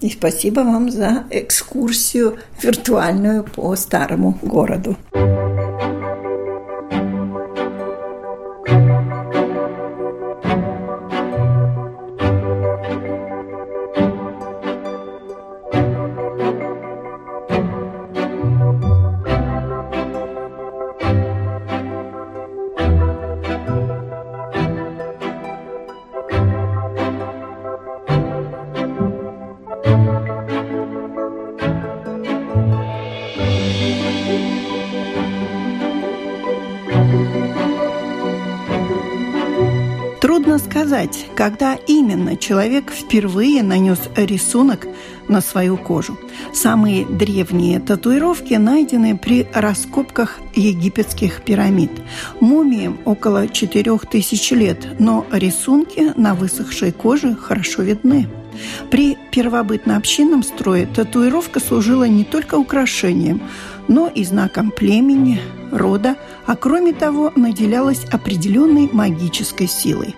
И 0.00 0.10
спасибо 0.10 0.60
вам 0.60 0.90
за 0.90 1.24
экскурсию 1.30 2.38
виртуальную 2.60 3.44
по 3.44 3.76
старому 3.76 4.38
городу. 4.42 4.96
Сказать, 40.58 41.26
когда 41.34 41.74
именно 41.74 42.36
человек 42.36 42.90
впервые 42.90 43.62
нанес 43.62 43.98
рисунок 44.16 44.86
на 45.28 45.40
свою 45.40 45.76
кожу. 45.76 46.18
Самые 46.52 47.04
древние 47.04 47.80
татуировки 47.80 48.54
найдены 48.54 49.16
при 49.16 49.46
раскопках 49.52 50.40
египетских 50.54 51.42
пирамид. 51.42 51.90
Мумиям 52.40 52.98
около 53.04 53.48
4000 53.48 54.54
лет, 54.54 54.86
но 54.98 55.26
рисунки 55.30 56.12
на 56.16 56.34
высохшей 56.34 56.92
коже 56.92 57.34
хорошо 57.34 57.82
видны. 57.82 58.28
При 58.90 59.16
первобытно-общинном 59.30 60.42
строе 60.42 60.86
татуировка 60.86 61.60
служила 61.60 62.04
не 62.04 62.24
только 62.24 62.56
украшением, 62.56 63.42
но 63.88 64.08
и 64.08 64.24
знаком 64.24 64.70
племени, 64.70 65.40
рода, 65.70 66.16
а 66.46 66.56
кроме 66.56 66.92
того 66.92 67.32
наделялась 67.34 68.04
определенной 68.04 68.88
магической 68.92 69.66
силой. 69.66 70.14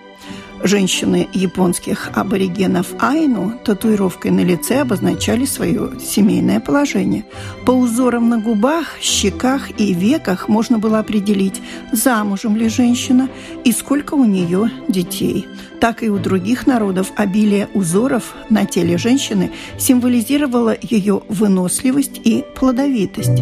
Женщины 0.65 1.29
японских 1.31 2.09
аборигенов 2.15 2.87
Айну 2.99 3.53
татуировкой 3.63 4.31
на 4.31 4.39
лице 4.39 4.81
обозначали 4.81 5.45
свое 5.45 5.91
семейное 6.03 6.59
положение. 6.59 7.23
По 7.67 7.71
узорам 7.71 8.29
на 8.29 8.39
губах, 8.39 8.97
щеках 8.99 9.79
и 9.79 9.93
веках 9.93 10.49
можно 10.49 10.79
было 10.79 10.97
определить, 10.97 11.61
замужем 11.91 12.55
ли 12.57 12.67
женщина 12.67 13.29
и 13.63 13.71
сколько 13.71 14.15
у 14.15 14.25
нее 14.25 14.71
детей. 14.87 15.45
Так 15.79 16.01
и 16.01 16.09
у 16.09 16.17
других 16.17 16.65
народов 16.65 17.11
обилие 17.15 17.69
узоров 17.75 18.33
на 18.49 18.65
теле 18.65 18.97
женщины 18.97 19.51
символизировало 19.77 20.75
ее 20.81 21.21
выносливость 21.29 22.19
и 22.23 22.43
плодовитость. 22.55 23.39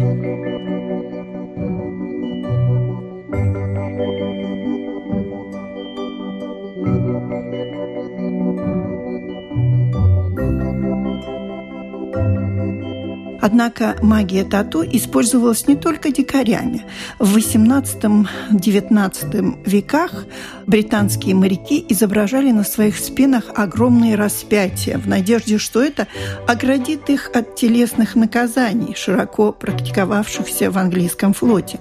Однако 13.46 13.96
магия 14.00 14.42
тату 14.42 14.82
использовалась 14.82 15.68
не 15.68 15.76
только 15.76 16.10
дикарями. 16.10 16.86
В 17.18 17.36
XVIII-XIX 17.36 19.58
веках 19.66 20.24
британские 20.66 21.34
моряки 21.34 21.84
изображали 21.90 22.52
на 22.52 22.64
своих 22.64 22.96
спинах 22.96 23.50
огромные 23.54 24.14
распятия 24.14 24.96
в 24.96 25.06
надежде, 25.06 25.58
что 25.58 25.82
это 25.82 26.06
оградит 26.48 27.10
их 27.10 27.30
от 27.34 27.54
телесных 27.54 28.14
наказаний, 28.14 28.94
широко 28.96 29.52
практиковавшихся 29.52 30.70
в 30.70 30.78
английском 30.78 31.34
флоте. 31.34 31.78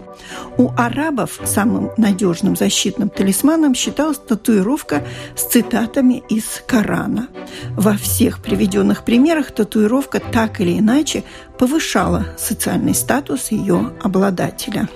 У 0.57 0.69
арабов 0.75 1.39
самым 1.45 1.91
надежным 1.95 2.57
защитным 2.57 3.09
талисманом 3.09 3.73
считалась 3.73 4.17
татуировка 4.17 5.01
с 5.37 5.43
цитатами 5.43 6.23
из 6.27 6.61
Корана. 6.67 7.29
Во 7.71 7.95
всех 7.95 8.41
приведенных 8.41 9.05
примерах 9.05 9.53
татуировка 9.53 10.19
так 10.19 10.59
или 10.59 10.77
иначе 10.77 11.23
повышала 11.57 12.25
социальный 12.37 12.95
статус 12.95 13.51
ее 13.51 13.91
обладателя. 14.01 14.87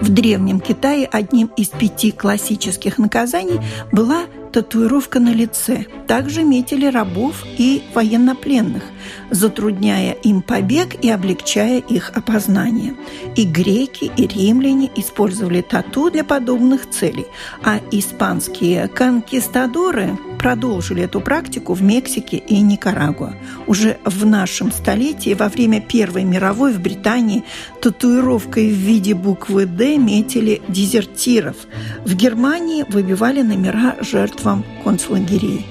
В 0.00 0.10
Древнем 0.10 0.60
Китае 0.60 1.08
одним 1.10 1.50
из 1.56 1.68
пяти 1.68 2.12
классических 2.12 2.98
наказаний 2.98 3.60
была 3.90 4.26
татуировка 4.52 5.18
на 5.18 5.30
лице. 5.30 5.86
Также 6.06 6.44
метили 6.44 6.86
рабов 6.86 7.44
и 7.58 7.82
военнопленных, 7.94 8.82
затрудняя 9.30 10.12
им 10.12 10.42
побег 10.42 10.94
и 11.02 11.10
облегчая 11.10 11.80
их 11.80 12.12
опознание. 12.14 12.94
И 13.34 13.44
греки, 13.44 14.10
и 14.16 14.26
римляне 14.26 14.90
использовали 14.94 15.62
тату 15.62 16.10
для 16.10 16.24
подобных 16.24 16.88
целей, 16.88 17.26
а 17.64 17.80
испанские 17.90 18.88
конкистадоры 18.88 20.16
продолжили 20.38 21.02
эту 21.02 21.20
практику 21.20 21.74
в 21.74 21.82
Мексике 21.82 22.36
и 22.36 22.60
Никарагуа. 22.60 23.34
Уже 23.66 23.98
в 24.04 24.24
нашем 24.24 24.72
столетии, 24.72 25.34
во 25.34 25.48
время 25.48 25.80
Первой 25.80 26.24
мировой 26.24 26.72
в 26.72 26.80
Британии, 26.80 27.44
татуировкой 27.82 28.70
в 28.70 28.76
виде 28.76 29.14
буквы 29.14 29.66
«Д» 29.66 29.98
метили 29.98 30.62
дезертиров. 30.68 31.56
В 32.04 32.14
Германии 32.14 32.84
выбивали 32.88 33.42
номера 33.42 33.96
жертвам 34.00 34.64
концлагерей. 34.84 35.66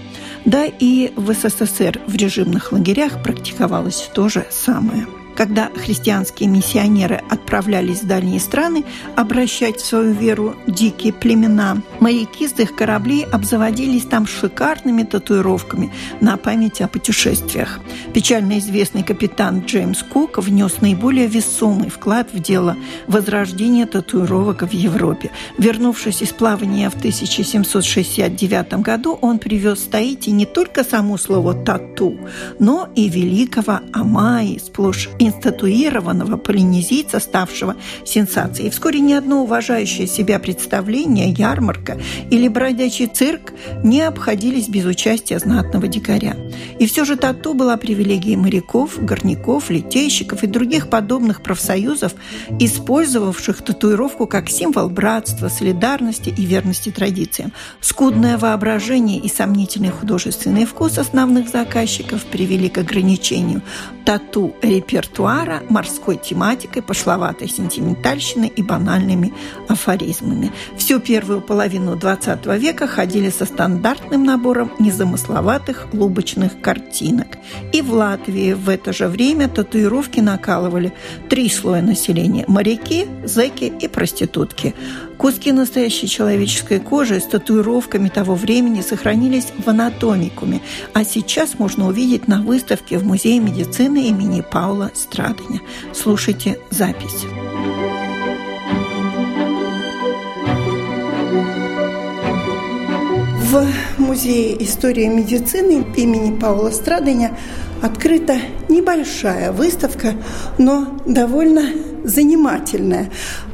Да 0.46 0.66
и 0.66 1.12
в 1.16 1.34
СССР 1.34 2.00
в 2.08 2.16
режимных 2.16 2.72
лагерях 2.72 3.24
практиковалось 3.24 4.10
то 4.14 4.30
же 4.30 4.46
самое– 4.50 5.08
когда 5.38 5.70
христианские 5.70 6.50
миссионеры 6.50 7.22
отправлялись 7.30 8.02
в 8.02 8.08
дальние 8.08 8.40
страны 8.40 8.84
обращать 9.16 9.78
в 9.78 9.86
свою 9.86 10.12
веру 10.12 10.56
дикие 10.66 11.14
племена, 11.14 11.84
моряки 12.00 12.48
с 12.48 12.60
их 12.60 12.76
кораблей 12.76 13.24
обзаводились 13.24 14.06
там 14.06 14.26
шикарными 14.26 15.04
татуировками 15.04 15.94
на 16.22 16.38
память 16.38 16.82
о 16.82 16.88
путешествиях. 16.88 17.80
Печально 18.14 18.58
известный 18.58 19.04
капитан 19.04 19.64
Джеймс 19.66 20.02
Кук 20.02 20.40
внес 20.40 20.82
наиболее 20.82 21.28
весомый 21.28 21.90
вклад 21.90 22.34
в 22.34 22.40
дело 22.40 22.76
возрождения 23.06 23.86
татуировок 23.86 24.64
в 24.64 24.72
Европе. 24.72 25.30
Вернувшись 25.60 26.24
из 26.24 26.30
плавания 26.30 26.90
в 26.90 26.96
1769 26.96 28.74
году, 28.82 29.20
он 29.22 29.38
привез 29.38 29.80
в 29.80 29.90
Таити 29.90 30.32
не 30.32 30.48
только 30.48 30.84
само 30.84 31.18
слово 31.18 31.54
«тату», 31.54 32.18
но 32.58 32.90
и 32.96 33.08
великого 33.08 33.82
Амаи, 33.94 34.58
сплошь 34.58 35.10
инстатуированного 35.28 36.38
полинезийца, 36.38 37.20
ставшего 37.20 37.76
сенсацией. 38.06 38.70
Вскоре 38.70 39.00
ни 39.00 39.14
одно 39.14 39.44
уважающее 39.44 40.08
себя 40.08 40.40
представление, 40.40 41.30
ярмарка 41.32 41.98
или 42.30 42.48
бродячий 42.48 43.08
цирк 43.08 43.54
не 43.84 44.02
обходились 44.02 44.68
без 44.68 44.86
участия 44.86 45.40
знатного 45.40 45.88
дикаря. 45.88 46.36
И 46.80 46.86
все 46.88 47.06
же 47.06 47.16
тату 47.16 47.54
была 47.54 47.78
привилегией 47.78 48.36
моряков, 48.36 49.04
горняков, 49.04 49.70
литейщиков 49.70 50.44
и 50.44 50.48
других 50.48 50.90
подобных 50.90 51.42
профсоюзов, 51.42 52.14
использовавших 52.60 53.64
татуировку 53.64 54.28
как 54.28 54.50
символ 54.50 54.90
братства, 54.90 55.50
солидарности 55.50 56.30
и 56.30 56.46
верности 56.46 56.92
традициям. 56.92 57.54
Скудное 57.82 58.38
воображение 58.38 59.20
и 59.20 59.30
сомнительный 59.30 59.90
художественный 59.90 60.66
вкус 60.66 60.98
основных 60.98 61.50
заказчиков 61.50 62.24
привели 62.26 62.70
к 62.70 62.78
ограничению 62.78 63.62
тату 64.06 64.56
репертуара 65.18 65.64
морской 65.70 66.18
тематикой, 66.18 66.82
пошловатой 66.82 67.48
сентиментальщиной 67.48 68.48
и 68.48 68.62
банальными 68.62 69.34
афоризмами. 69.68 70.52
Всю 70.78 71.00
первую 71.00 71.42
половину 71.42 71.96
XX 71.96 72.58
века 72.58 72.88
ходили 72.88 73.30
со 73.30 73.46
стандартным 73.46 74.24
набором 74.24 74.72
незамысловатых 74.80 75.88
лубочных 75.94 76.62
картинок. 76.62 77.38
И 77.74 77.82
в 77.82 77.94
Латвии 77.94 78.54
в 78.54 78.70
это 78.70 78.94
же 78.94 79.08
время 79.08 79.48
татуировки 79.48 80.20
накалывали 80.20 80.94
три 81.30 81.50
слоя 81.50 81.82
населения– 81.82 82.46
моряки, 82.48 83.08
зэки 83.24 83.74
и 83.82 83.88
проститутки. 83.88 84.76
Куски 85.18 85.52
настоящей 85.52 86.08
человеческой 86.08 86.80
кожи 86.80 87.20
с 87.20 87.26
татуировками 87.26 88.08
того 88.08 88.36
времени 88.36 88.82
сохранились 88.82 89.48
в 89.58 89.68
анатомикуме, 89.68 90.62
а 90.94 91.04
сейчас 91.04 91.58
можно 91.58 91.88
увидеть 91.88 92.28
на 92.28 92.42
выставке 92.42 93.00
в 93.00 93.06
Музее 93.06 93.40
медицины 93.40 94.10
имени 94.10 94.42
Паула 94.42 94.92
Страдания. 94.94 95.62
Слушайте 95.94 96.60
запись. 96.70 97.26
В 103.42 103.66
Музее 103.98 104.64
истории 104.64 105.08
медицины 105.08 105.84
имени 105.96 106.38
Паула 106.38 106.70
Страдания 106.70 107.36
открыта 107.82 108.38
небольшая 108.70 109.52
выставка, 109.52 110.14
но 110.60 111.00
довольно 111.06 111.64
занимательная. 112.04 113.10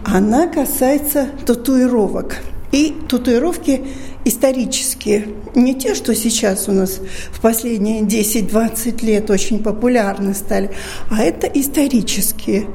Она 0.06 0.48
касается 0.48 1.30
татуировок. 1.46 2.38
И 2.72 2.96
татуировки 3.08 3.86
исторические, 4.26 5.28
не 5.54 5.76
те, 5.76 5.94
что 5.94 6.16
сейчас 6.16 6.68
у 6.68 6.72
нас 6.72 7.00
в 7.32 7.40
последние 7.40 8.02
10-20 8.02 9.06
лет 9.06 9.30
очень 9.30 9.62
популярны 9.62 10.34
стали, 10.34 10.72
а 11.12 11.22
это 11.22 11.48
исторические 11.48 12.68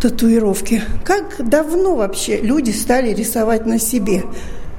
татуировки. 0.00 0.82
Как 1.04 1.48
давно 1.48 1.96
вообще 1.96 2.40
люди 2.40 2.70
стали 2.70 3.12
рисовать 3.12 3.66
на 3.66 3.78
себе? 3.78 4.22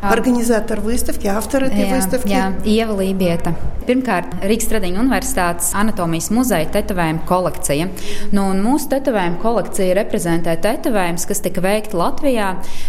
Organizātori 0.03 0.81
выставки, 0.81 1.26
autori 1.26 1.67
этой 1.67 1.88
jā, 1.88 1.97
выставки. 1.97 2.31
Jā, 2.31 2.53
Ieva 2.65 2.95
Lībieta. 2.95 3.55
Pirmkārt, 3.87 4.33
Rīgas 4.43 4.67
Tradiņu 4.71 4.99
Universitātes 4.99 5.71
anatomijas 5.79 6.29
muzeja 6.35 6.67
tetovējuma 6.75 7.23
kolekcija. 7.26 7.87
Nu, 8.35 8.49
mūsu 8.59 8.91
tetovējuma 8.91 9.38
kolekcija 9.43 9.95
reprezentē 9.99 10.57
tetovējumus, 10.62 11.26
kas 11.31 11.43
tika 11.45 11.62
veikti 11.62 11.99
Latvijā 11.99 12.49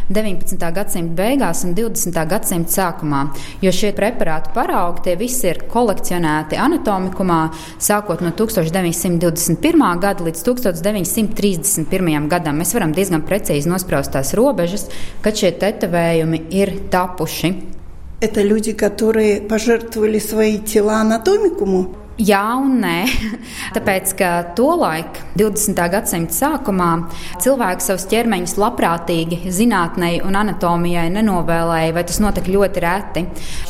19. 0.09 0.57
gadsimta 0.73 1.13
beigās 1.17 1.61
un 1.67 1.75
20. 1.77 2.17
gadsimta 2.31 2.73
sākumā. 2.73 3.21
Jo 3.61 3.73
šie 3.73 3.91
preparātu 3.97 4.53
paraugi 4.57 5.05
tie 5.07 5.15
visi 5.21 5.51
ir 5.51 5.61
kolekcionēti 5.69 6.57
anatomikumā 6.57 7.39
sākot 7.77 8.25
no 8.25 8.33
1921. 8.33 9.85
gada 10.01 10.27
līdz 10.27 10.43
1931. 10.49 12.29
gadam. 12.33 12.57
Mēs 12.61 12.73
varam 12.77 12.93
diezgan 12.97 13.25
precīzi 13.25 13.69
nospraust 13.69 14.15
tās 14.17 14.33
robežas, 14.37 14.89
kad 15.21 15.37
šie 15.37 15.53
tetovējumi 15.61 16.43
ir 16.57 16.73
tā 16.89 17.00
tapuši. 17.02 17.54
Это 18.20 18.40
люди, 18.42 18.72
которые 18.72 19.40
пожертвовали 19.40 20.20
свои 20.20 20.58
тела 20.58 21.00
анатомикуму? 21.00 21.96
Jā 22.20 22.42
un 22.60 22.74
nē. 22.82 23.06
Tāpēc, 23.76 24.10
ka 24.18 24.30
tolaik, 24.52 25.16
20. 25.40 25.78
gadsimta 25.94 26.34
sākumā, 26.36 26.88
cilvēki 27.40 27.86
savus 27.86 28.04
ķermeņus 28.10 28.58
labprātīgi 28.60 29.38
zinātnei 29.48 30.18
un 30.20 30.36
anatomijai 30.36 31.06
nenovēlēja, 31.14 31.94
vai 31.96 32.02
tas 32.04 32.20
notika 32.20 32.52
ļoti 32.52 32.82
reti. 32.84 33.22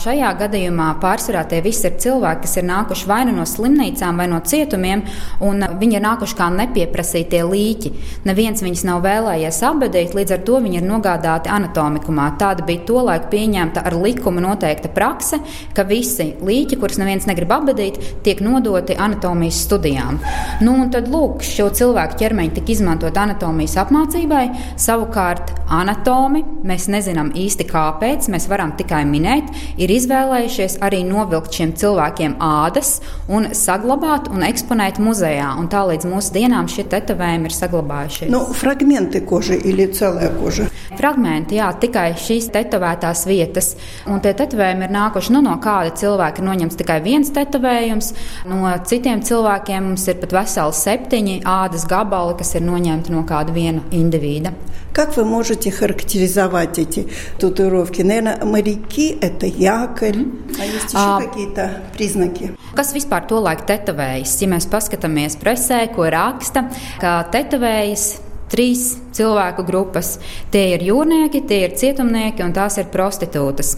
Šajā 0.03 0.33
gadījumā 0.41 0.89
pārsvarā 1.03 1.45
tie 1.53 1.61
visi 1.63 1.87
ir 1.87 2.01
cilvēki, 2.03 2.43
kas 2.43 2.57
ir 2.59 2.67
nākuši 2.67 3.07
vai 3.13 3.21
nu 3.29 3.37
no 3.37 3.45
slimnīcām, 3.47 4.19
vai 4.19 4.27
no 4.33 4.41
cietumiem, 4.43 5.05
un 5.47 5.63
viņi 5.79 6.01
ir 6.01 6.05
nākuši 6.09 6.39
kā 6.41 6.51
nepieprasītie 6.57 7.45
līķi. 7.47 7.95
Neviens 8.27 8.67
viņus 8.67 8.85
nav 8.91 9.05
vēlējies 9.07 9.63
apbedīt, 9.71 10.19
līdz 10.19 10.37
ar 10.39 10.45
to 10.51 10.59
viņi 10.67 10.83
ir 10.83 10.89
nogādāti 10.89 11.55
anatomikumā. 11.61 12.33
Tāda 12.43 12.67
bija 12.67 12.83
tolaik 12.91 13.31
pieņemta 13.31 13.87
ar 13.87 14.01
likumu 14.03 14.43
noteikta 14.43 14.91
prakse, 14.91 15.39
ka 15.79 15.87
visi 15.87 16.33
līķi, 16.43 16.83
kurus 16.83 16.99
neviens 16.99 17.31
negrib 17.31 17.55
apbedīt, 17.55 18.03
tiek 18.32 18.42
nodoti 18.44 18.96
anatomijas 18.98 19.62
studijām. 19.66 20.20
Nu, 20.64 20.76
tad, 20.94 21.10
lūk, 21.12 21.44
šo 21.46 21.70
cilvēku 21.76 22.20
ķermeņi 22.22 22.56
tika 22.58 22.74
izmantot 22.74 23.18
anatomijas 23.18 23.78
apmācībai. 23.84 24.44
Savukārt, 24.80 25.54
anatomi, 25.74 26.44
mēs 26.68 26.88
nezinām 26.92 27.32
īsti 27.38 27.68
kāpēc, 27.70 28.30
mēs 28.34 28.48
varam 28.52 28.74
tikai 28.80 29.04
minēt, 29.10 29.52
ir 29.80 29.92
izvēlējušies 29.94 30.80
arī 30.86 31.04
novilkt 31.08 31.58
šiem 31.58 31.74
cilvēkiem 31.78 32.38
ādas 32.44 32.98
un 33.32 33.52
saglabāt 33.58 34.32
un 34.34 34.46
eksponēt 34.48 35.02
muzejā. 35.04 35.54
Un 35.60 35.70
tā 35.72 35.84
līdz 35.90 36.08
mūsu 36.10 36.36
dienām 36.38 36.70
šie 36.72 36.88
tetovējumi 36.92 37.50
ir 37.50 37.58
saglabājušies. 37.58 38.32
Nu, 38.34 38.44
fragmenti 38.58 39.24
koži 39.26 39.60
или 39.64 39.88
целая 39.92 40.30
кожа? 40.36 40.68
Fragmenti, 40.98 41.60
jā, 41.60 41.68
tikai 41.78 42.10
šīs 42.18 42.50
tetovētās 42.54 43.26
vietas. 43.30 43.74
Un 44.10 44.22
tie 44.24 44.34
tetovējumi 44.38 44.88
ir 44.88 44.94
nākuši 44.96 45.36
nu, 45.36 45.44
no 45.46 45.54
kāda 45.62 45.94
cilvēka. 46.00 46.46
Noņemts 46.46 46.80
tikai 46.80 46.98
viens 47.06 47.30
tetovējums, 47.36 48.14
No 48.48 48.72
citiem 48.86 49.22
cilvēkiem 49.26 49.92
mums 49.92 50.08
ir 50.08 50.20
pat 50.22 50.36
veseli 50.42 50.80
septiņi 50.82 51.38
ādas 51.48 51.88
gabali, 51.90 52.38
kas 52.40 52.56
ir 52.56 52.66
noņemti 52.68 53.14
no 53.14 53.26
kāda 53.28 53.56
viena 53.56 53.86
individa. 53.92 54.54
Как 54.98 55.16
вы 55.16 55.26
можете 55.26 55.70
характеризовать 55.70 56.80
эти 56.80 57.08
татуировки? 57.38 58.02
Наверное, 58.02 58.44
моряки – 58.44 59.22
это 59.22 59.46
якорь, 59.46 60.26
а 60.60 60.66
есть 60.66 60.90
еще 60.90 60.96
а, 60.96 61.22
какие-то 61.22 61.84
признаки? 61.94 62.56
Kas 62.74 62.96
vispār 62.96 63.28
to 63.30 63.38
laiku 63.38 63.62
tetovējas? 63.70 64.34
Ja 64.42 64.50
mēs 64.50 64.66
paskatāmies 64.66 65.38
presē, 65.38 65.84
ko 65.94 66.10
raksta, 66.10 66.66
ka 66.98 67.30
tetovējas 67.30 68.08
trīs 68.50 68.98
cilvēku 69.17 69.65
grupas. 69.69 70.17
Tie 70.53 70.73
ir 70.75 70.85
jūrnieki, 70.87 71.45
tie 71.49 71.63
ir 71.67 71.77
cietumnieki 71.79 72.45
un 72.45 72.55
tās 72.57 72.79
ir 72.81 72.91
prostitūtas. 72.93 73.75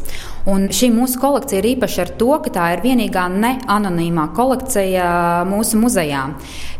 Un 0.50 0.66
šī 0.74 0.90
mūsu 0.92 1.20
kolekcija 1.22 1.62
ir 1.62 1.70
īpaša 1.72 2.02
ar 2.04 2.12
to, 2.20 2.30
ka 2.44 2.52
tā 2.52 2.66
ir 2.74 2.82
vienīgā 2.84 3.24
neanonīmā 3.32 4.26
kolekcija 4.36 5.06
mūsu 5.48 5.80
muzejā. 5.80 6.26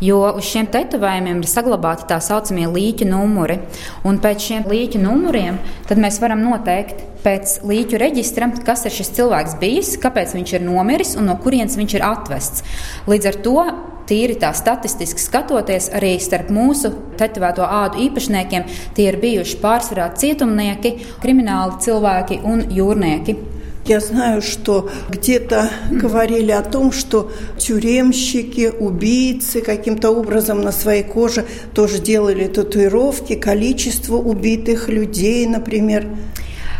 Jo 0.05 0.21
uz 0.37 0.51
šiem 0.51 0.69
tetovējumiem 0.75 1.41
ir 1.41 1.51
saglabāti 1.51 2.09
tā 2.11 2.21
saucamie 2.25 2.69
līķu 2.69 3.09
numuri. 3.09 3.59
Un 4.05 4.21
pēc 4.21 4.51
šiem 4.51 4.69
līķu 4.69 5.01
numuriem 5.01 5.59
mēs 5.95 6.21
varam 6.21 6.45
noteikt 6.45 7.01
pēc 7.25 7.63
līķu 7.65 7.99
reģistra, 8.01 8.51
kas 8.67 8.85
ir 8.85 8.93
šis 8.93 9.15
cilvēks 9.17 9.57
bijis, 9.63 9.95
kāpēc 10.03 10.37
viņš 10.37 10.59
ir 10.59 10.67
nomiris 10.67 11.15
un 11.17 11.31
no 11.31 11.39
kurienes 11.41 11.79
viņš 11.81 11.97
ir 11.97 12.05
atvests. 12.05 12.65
Līdz 13.09 13.31
ar 13.31 13.39
to 13.47 13.59
tīri 14.09 14.37
tā 14.41 14.51
statistiski 14.57 15.23
skatoties, 15.23 15.89
arī 15.97 16.15
starp 16.21 16.51
mūsu 16.53 16.91
tetovēto 17.19 17.65
ādu 17.65 18.03
īpašniekiem 18.05 18.44
tie 18.49 19.09
ir 19.09 19.19
bijuši 19.23 19.59
pārsvarā 19.63 20.11
cietumnieki, 20.21 20.97
krimināli 21.23 21.81
cilvēki 21.85 22.41
un 22.45 22.65
jūrnieki. 22.71 23.37
Я 23.87 24.01
знаю, 24.01 24.41
что 24.41 24.89
где-то 25.11 25.69
говорили 25.91 26.53
о 26.53 26.63
том, 26.63 26.91
что 26.91 27.31
тюремщики, 27.59 28.73
убийцы 28.81 29.61
каким-то 29.61 30.11
образом 30.11 30.63
на 30.63 30.73
своей 30.73 31.03
коже 31.03 31.45
тоже 31.75 31.99
делали 31.99 32.47
татуировки, 32.47 33.35
количество 33.35 34.17
убитых 34.17 34.89
людей, 34.89 35.45
например. 35.47 36.07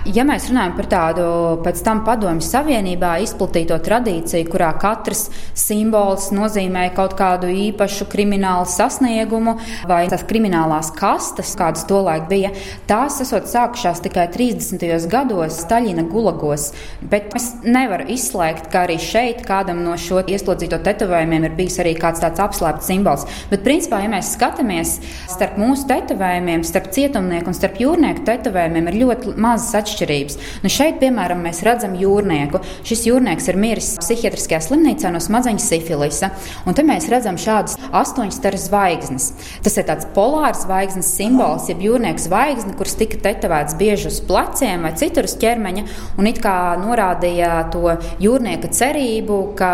Ja 0.05 0.21
mēs 0.29 0.51
runājam 0.51 0.75
par 0.77 0.87
tādu 0.93 1.27
pēc 1.65 1.79
tam 1.81 2.03
padomju 2.05 2.45
savienībā 2.45 3.15
izplatīto 3.25 3.79
tradīciju, 3.81 4.45
kurā 4.53 4.69
katrs 4.77 5.31
simbols 5.57 6.27
nozīmē 6.37 6.91
kaut 6.93 7.15
kādu 7.17 7.49
īpašu 7.49 8.05
kriminālu 8.13 8.67
sasniegumu 8.69 9.55
vai 9.89 10.03
tās 10.13 10.27
kriminālās 10.29 10.91
kastes, 10.93 11.55
kādas 11.57 11.87
tolaik 11.89 12.27
bija, 12.29 12.51
tās 12.85 13.17
esot 13.25 13.49
sākušās 13.49 14.03
tikai 14.05 14.27
30. 14.35 14.85
gados 15.09 15.63
Staļina 15.63 16.05
gulagos. 16.11 16.67
Bet 17.01 17.33
es 17.41 17.49
nevaru 17.65 18.05
izslēgt, 18.13 18.69
ka 18.75 18.85
arī 18.85 18.99
šeit 19.01 19.41
kādam 19.49 19.81
no 19.87 19.97
šo 19.97 20.21
ieslodzīto 20.21 20.83
tetovējumiem 20.85 21.49
ir 21.49 21.57
bijis 21.57 21.81
arī 21.81 21.97
kāds 21.97 22.21
tāds 22.21 22.45
apslēpts 22.45 22.93
simbols. 22.93 23.25
Bet, 23.49 23.65
principā, 23.65 24.03
ja 24.05 24.13
mēs 24.13 24.35
skatāmies 24.37 24.99
starp 25.33 25.57
mūsu 25.65 25.89
tetovējumiem, 25.89 26.69
starp 26.69 26.93
cietumnieku 26.93 27.55
un 27.55 27.61
starp 27.63 27.81
jūrnieku 27.81 28.29
tetovējumiem, 28.29 28.93
ir 28.93 29.01
ļoti 29.07 29.37
mazas 29.41 29.73
atšķirības 29.81 29.94
atšķirības. 29.95 30.39
Nu 30.65 30.71
šeit, 30.73 30.99
piemēram, 31.01 31.43
mēs 31.47 31.63
redzam 31.67 31.95
jūrnieku. 31.99 32.61
Šis 32.87 33.07
jūrnieks 33.09 33.49
ir 33.51 33.59
miris 33.61 33.93
psihiatriskajā 34.03 34.61
slimnīcā 34.67 35.13
no 35.15 35.21
smadzeņu 35.23 35.63
sifilisa. 35.63 36.33
Un 36.67 36.77
te 36.77 36.85
mēs 36.87 37.07
redzam 37.13 37.39
šādas 37.41 37.79
astoņas 37.95 38.39
staras 38.41 38.67
zvaigznes. 38.69 39.31
Tas 39.65 39.79
ir 39.79 39.87
tāds 39.89 40.09
polārs 40.17 40.65
zvaigznes 40.65 41.11
simbols, 41.15 41.69
jeb 41.71 41.83
jūrnieks 41.85 42.27
zvaigzne, 42.29 42.75
kuras 42.79 42.97
tika 42.99 43.21
tetovēts 43.25 43.77
bieži 43.79 44.11
uz 44.11 44.21
pleciem 44.27 44.87
vai 44.87 44.95
citur 44.99 45.29
uz 45.29 45.37
ķermeņa. 45.41 45.87
Un 46.19 46.31
it 46.31 46.41
kā 46.45 46.57
norādīja 46.81 47.53
to 47.75 47.97
jūrnieka 48.23 48.73
cerību, 48.75 49.41
ka 49.59 49.71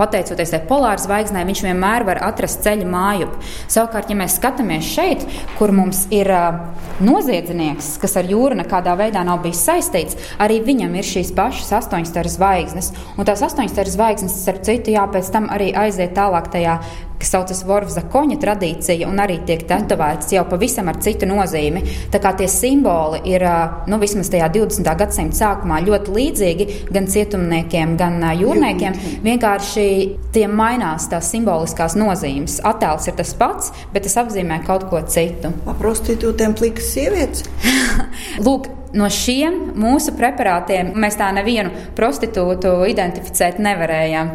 pateicoties 0.00 0.54
tai 0.54 0.62
polāra 0.68 1.00
zvaigznē, 1.02 1.44
viņš 1.48 1.64
vienmēr 1.68 2.06
var 2.08 2.22
atrast 2.30 2.62
ceļu 2.64 2.88
mājup. 2.88 3.36
Savukārt, 3.72 4.10
ja 4.12 4.18
mēs 4.18 4.38
skatāmies 4.38 4.88
šeit, 4.94 5.26
kur 5.58 5.74
mums 5.74 6.06
ir 6.14 6.30
noziedznieks, 7.02 7.96
kas 8.02 8.16
ar 8.20 8.28
jūru 8.30 8.56
nekādā 8.58 8.94
veidā 8.98 9.22
nav 9.26 9.41
bijis 9.44 9.62
saistīts, 9.66 10.18
arī 10.42 10.60
viņam 10.64 10.98
ir 10.98 11.08
šīs 11.08 11.32
pašas 11.36 11.72
astoņstara 11.82 12.32
zvaigznes. 12.32 12.92
Un 13.16 13.28
tās 13.28 13.44
astoņstara 13.44 13.94
zvaigznes, 13.94 14.42
starp 14.44 14.66
citu, 14.66 14.94
jā, 14.96 15.06
pēc 15.12 15.32
tam 15.34 15.50
arī 15.52 15.72
aiziet 15.84 16.14
tālāk 16.18 16.52
tajā 16.52 16.78
kas 17.22 17.30
saucas 17.30 17.62
Vorvza 17.66 18.02
koņa 18.10 18.36
tradīcija, 18.42 19.06
un 19.06 19.20
arī 19.22 19.38
tiek 19.46 19.62
tetovēts 19.70 20.32
jau 20.34 20.42
pavisam 20.50 20.90
ar 20.90 20.98
citu 21.04 21.28
nozīmi. 21.30 21.84
Tā 22.10 22.18
kā 22.22 22.32
tie 22.38 22.48
simboli 22.50 23.22
ir 23.30 23.44
nu, 23.86 23.98
vismaz 24.02 24.30
tajā 24.32 24.48
20. 24.56 24.90
gadsimta 24.98 25.38
sākumā 25.38 25.78
ļoti 25.86 26.16
līdzīgi 26.16 26.68
gan 26.90 27.06
cietumniekiem, 27.14 27.94
gan 28.00 28.18
jūrniekiem. 28.40 28.98
Vienkārši 29.22 29.86
tiem 30.34 30.58
mainās 30.58 31.06
tās 31.12 31.30
simboliskās 31.30 31.94
nozīmes. 32.00 32.58
Attēls 32.66 33.06
ir 33.06 33.18
tas 33.22 33.34
pats, 33.38 33.70
bet 33.94 34.08
tas 34.08 34.18
apzīmē 34.24 34.62
kaut 34.66 34.88
ko 34.90 35.04
citu. 35.06 35.54
Prostitūtēm 35.78 36.58
plikas 36.58 36.90
sievietes? 36.96 37.46
Lūk, 38.46 38.66
no 38.96 39.08
šiem 39.12 39.58
mūsu 39.78 40.14
preparātiem 40.16 40.92
mēs 40.98 41.16
tā 41.20 41.30
nevienu 41.34 41.72
prostitūtu 41.96 42.74
identificēt 42.90 43.60
nevarējām. 43.62 44.32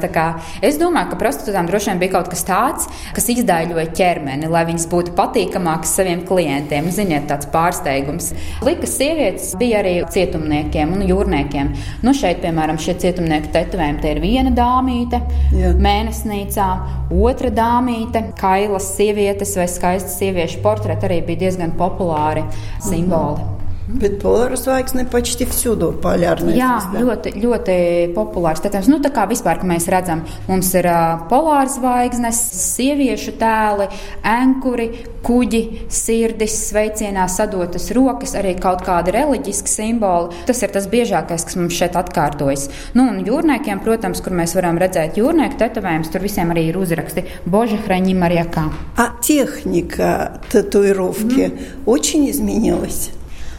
Es 0.66 0.80
domāju, 0.82 1.12
ka 1.12 1.20
prostitūtām 1.22 1.70
droši 1.70 1.92
vien 1.92 2.02
bija 2.02 2.16
kaut 2.18 2.32
kas 2.32 2.44
tāds, 2.48 2.88
kas 3.16 3.30
izdaiļoja 3.34 3.88
ķermeni, 3.98 4.50
lai 4.52 4.64
viņas 4.70 4.88
būtu 4.92 5.14
patīkamākas 5.18 5.94
saviem 6.00 6.24
klientiem. 6.28 6.90
Ziniet, 6.94 7.28
tāds 7.30 7.50
pārsteigums. 7.54 8.32
Likas 8.66 8.96
sievietes 8.98 9.52
bija 9.60 9.82
arī 9.84 9.96
cietumniekiem 10.14 10.96
un 10.98 11.06
jūrniekiem. 11.08 11.74
Nu, 12.06 12.14
šeit, 12.18 12.42
piemēram, 12.46 12.80
šie 12.82 12.98
cietumnieku 13.02 13.52
tetovējumi, 13.54 14.02
te 14.04 14.14
ir 14.16 14.22
viena 14.24 14.54
dāmīte 14.56 15.22
Jā. 15.56 15.74
mēnesnīcā, 15.82 16.70
otra 17.14 17.52
dāmīte, 17.54 18.24
kailas 18.40 18.94
sievietes 18.96 19.56
vai 19.60 19.70
skaistas 19.72 20.18
sieviešu 20.22 20.64
portreti 20.66 21.10
arī 21.10 21.22
bija 21.28 21.48
diezgan 21.48 21.78
populāri 21.78 22.46
simboli. 22.82 23.44
Mhm. 23.44 23.57
Bet 23.93 24.21
polāra 24.23 24.57
zvaigzne 24.57 25.05
почти 25.05 25.45
всюду 25.45 25.91
полярная. 25.93 26.55
Jā, 26.55 26.79
звезда. 26.81 27.03
ļoti, 27.03 27.33
ļoti 27.43 27.77
populārs. 28.15 28.63
Tātad, 28.63 28.87
nu, 28.89 29.01
tā 29.03 29.11
kā 29.13 29.27
vispār, 29.29 29.59
ka 29.61 29.67
mēs 29.69 29.89
redzam, 29.91 30.23
mums 30.47 30.71
ir 30.79 30.87
uh, 30.87 31.25
polāra 31.29 31.67
zvaigznes, 31.69 32.39
sieviešu 32.77 33.35
tēli, 33.41 33.89
ankuri, 34.23 34.87
kuģi, 35.27 35.63
sirdis, 35.93 36.55
sveicienā 36.71 37.27
sadotas 37.31 37.91
rokas, 37.95 38.37
arī 38.39 38.55
kaut 38.63 38.85
kādi 38.87 39.15
reliģiski 39.19 39.71
simboli. 39.71 40.43
Tas 40.49 40.63
ir 40.63 40.73
tas 40.75 40.87
biežākais, 40.91 41.47
kas 41.49 41.59
mums 41.59 41.77
šeit 41.77 41.99
atkārtojas. 41.99 42.69
Nu, 42.95 43.09
un 43.11 43.25
jūrniekiem, 43.27 43.83
protams, 43.83 44.23
kur 44.23 44.37
mēs 44.39 44.55
varam 44.59 44.79
redzēt 44.81 45.19
jūrnieku 45.21 45.59
tetovējumus, 45.59 46.13
tur 46.15 46.23
visiem 46.25 46.55
arī 46.55 46.69
ir 46.71 46.79
uzraksti 46.79 47.27
Boža 47.45 47.83
Храни 47.83 48.15
моряка. 48.15 48.71
А 48.97 49.11
техника 49.21 50.41
татуировки 50.51 51.51
mm. 51.51 51.59
очень 51.87 52.31
изменилась? 52.31 53.11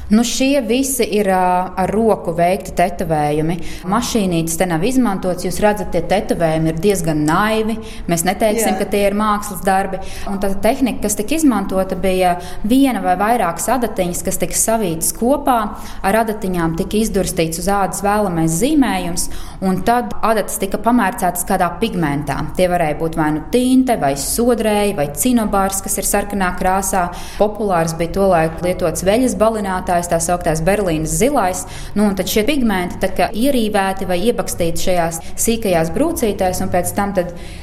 Nu, 0.09 0.23
šie 0.25 0.63
visi 0.65 1.05
ir 1.05 1.29
ar 1.29 1.91
roku 1.93 2.33
veikti 2.33 2.73
tetovējumi. 2.79 3.59
Mašīnītes 3.93 4.57
te 4.57 4.65
nav 4.69 4.85
izmantotas. 4.89 5.45
Jūs 5.45 5.59
redzat, 5.61 5.91
tie 5.93 6.01
tetovējumi 6.09 6.71
ir 6.73 6.79
diezgan 6.81 7.21
naivi. 7.29 7.77
Mēs 8.09 8.25
neteiksim, 8.25 8.73
Jā. 8.73 8.79
ka 8.81 8.87
tie 8.89 9.03
ir 9.05 9.17
mākslas 9.19 9.61
darbi. 9.67 10.01
Un 10.31 10.41
tā 10.41 10.49
tehnika, 10.65 11.03
kas 11.05 11.19
tika 11.19 11.37
izmantota, 11.37 11.99
bija 12.01 12.39
viena 12.65 13.03
vai 13.05 13.19
vairākas 13.21 13.69
adatiņas, 13.75 14.23
kas 14.25 14.41
tika 14.41 14.57
savītas 14.57 15.13
kopā. 15.19 15.59
Ar 16.01 16.21
adatiņām 16.23 16.79
tika 16.81 16.97
izdurstīts 17.03 17.61
uz 17.61 17.69
ādas 17.69 18.01
vēlamais 18.07 18.57
zīmējums, 18.63 19.29
un 19.69 19.83
tad 19.85 20.17
adatas 20.25 20.57
tika 20.63 20.81
pamērcētas 20.89 21.45
kādā 21.49 21.69
pigmentā. 21.83 22.39
Tie 22.57 22.71
varēja 22.73 22.97
būt 23.03 23.21
vai 23.21 23.29
nu 23.37 23.45
tinte, 23.53 23.99
vai 24.01 24.15
sodrēji, 24.17 24.97
vai 24.97 25.11
cinobārs, 25.13 25.85
kas 25.85 26.01
ir 26.01 26.09
sarkanā 26.09 26.55
krāsā. 26.57 27.11
Populārs 27.37 27.93
bija 28.01 28.17
tolaik 28.17 28.65
lietots 28.65 29.05
veļas 29.05 29.37
balinātājs 29.37 29.98
zilais, 29.98 30.10
tā 30.10 30.20
sauktās 30.20 30.62
Berlīnas 30.62 31.18
zilais. 31.18 31.66
Nu, 31.96 32.08
un 32.08 32.16
tad 32.16 32.28
šie 32.28 32.44
pigmenti 32.44 33.00
tika 33.00 33.30
ierīvēti 33.34 34.08
vai 34.08 34.20
iebakstīti 34.30 34.84
šajās 34.88 35.20
sīkajās 35.38 35.92
brūcītēs, 35.94 36.62
un 36.64 36.70
pēc 36.70 36.94
tam 36.96 37.14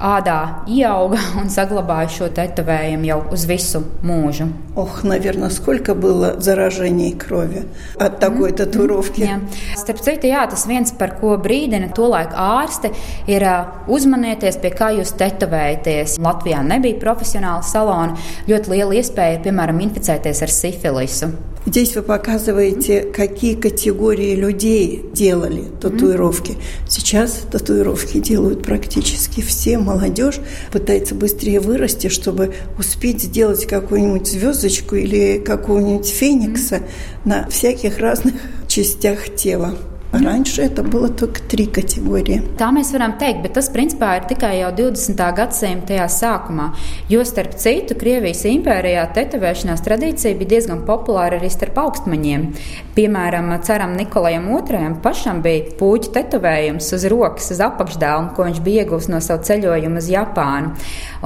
ādā 0.01 0.65
ieauga 0.69 1.19
un 1.41 1.51
saglabāja 1.51 2.09
šo 2.09 2.31
tetovējumu 2.35 3.07
jau 3.07 3.23
uz 3.33 3.47
visu 3.47 3.83
mūžu. 4.03 4.51
Ох, 4.77 5.03
наверное, 5.05 5.51
сколько 5.51 5.95
было 5.95 6.41
заражений 6.41 7.13
крови 7.13 7.65
от 7.99 8.19
такой 8.21 8.51
mm. 8.51 8.57
татуировки. 8.57 9.21
Jā. 9.21 9.41
Starp 9.77 10.01
citu, 10.01 10.31
jā, 10.31 10.47
tas 10.49 10.65
viens, 10.67 10.93
par 10.97 11.17
ko 11.21 11.35
brīdina 11.37 11.91
tolaik 11.93 12.33
ārsti, 12.33 12.93
ir 13.29 13.45
uzmanieties, 13.91 14.61
pie 14.63 14.71
kā 14.71 14.93
jūs 14.95 15.13
tetovējaties. 15.19 16.17
Latvijā 16.23 16.63
nebija 16.65 17.01
profesionāla 17.03 17.67
salona. 17.67 18.17
Ļoti 18.49 18.73
liela 18.73 18.97
iespēja 19.03 19.37
ir, 19.37 19.45
piemēram, 19.49 19.83
inficēties 19.85 20.45
ar 20.47 20.55
sifilisu. 20.55 21.33
Здесь 21.66 21.96
вы 21.96 22.04
показываете, 22.04 23.02
какие 23.02 23.56
категории 23.56 24.36
людей 24.36 25.04
делали 25.14 25.64
татуировки. 25.82 26.58
Сейчас 26.88 27.42
татуировки 27.52 28.20
делают 28.20 28.62
практически 28.64 29.42
все. 29.42 29.80
Молодежь 29.80 30.40
пытается 30.72 31.16
быстрее 31.16 31.60
вырасти, 31.60 32.08
чтобы 32.08 32.54
успеть 32.78 33.24
сделать 33.24 33.66
какую-нибудь 33.66 34.28
звездочку 34.28 34.96
или 34.96 35.40
какого-нибудь 35.40 36.08
феникса 36.08 36.84
на 37.26 37.50
всяких 37.50 37.98
разных 37.98 38.36
частях 38.68 39.34
тела. 39.36 39.76
Раньше 40.13 40.63
это 40.63 40.83
было 40.83 41.09
только 41.09 41.41
три 41.41 41.67
категории. 41.67 42.43
Tā 42.59 42.73
mēs 42.75 42.91
varam 42.91 43.13
teikt, 43.21 43.45
bet 43.45 43.55
tas 43.55 43.69
principā 43.71 44.17
ir 44.19 44.25
tikai 44.27 44.57
jau 44.59 44.73
20. 44.75 45.21
gadsimta 45.39 46.09
sākumā. 46.11 46.73
Jo 47.09 47.23
starp 47.23 47.55
citu, 47.55 47.95
Krievijas 47.95 48.43
impērijā 48.51 49.05
tetovēšanās 49.15 49.85
tradīcija 49.87 50.35
bija 50.41 50.57
diezgan 50.57 50.83
populāra 50.89 51.39
arī 51.39 51.53
starp 51.55 51.79
augstmaņiem. 51.79 52.49
Piemēram, 52.96 53.50
ceram 53.68 53.92
Nikolajam 54.00 54.46
II 54.54 54.94
pašam 55.04 55.42
bija 55.44 55.74
puķu 55.76 56.14
tetovējums 56.16 56.94
uz 56.96 57.04
rokas, 57.12 57.50
uz 57.52 57.60
apakšdēlu, 57.66 58.32
ko 58.38 58.48
viņš 58.48 58.62
bija 58.64 58.86
ieguvis 58.86 59.10
no 59.12 59.20
savu 59.20 59.44
ceļojumu 59.44 60.00
uz 60.00 60.08
Japānu. 60.14 60.72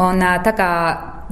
Un, 0.01 0.23
tā 0.41 0.53
kā 0.58 0.69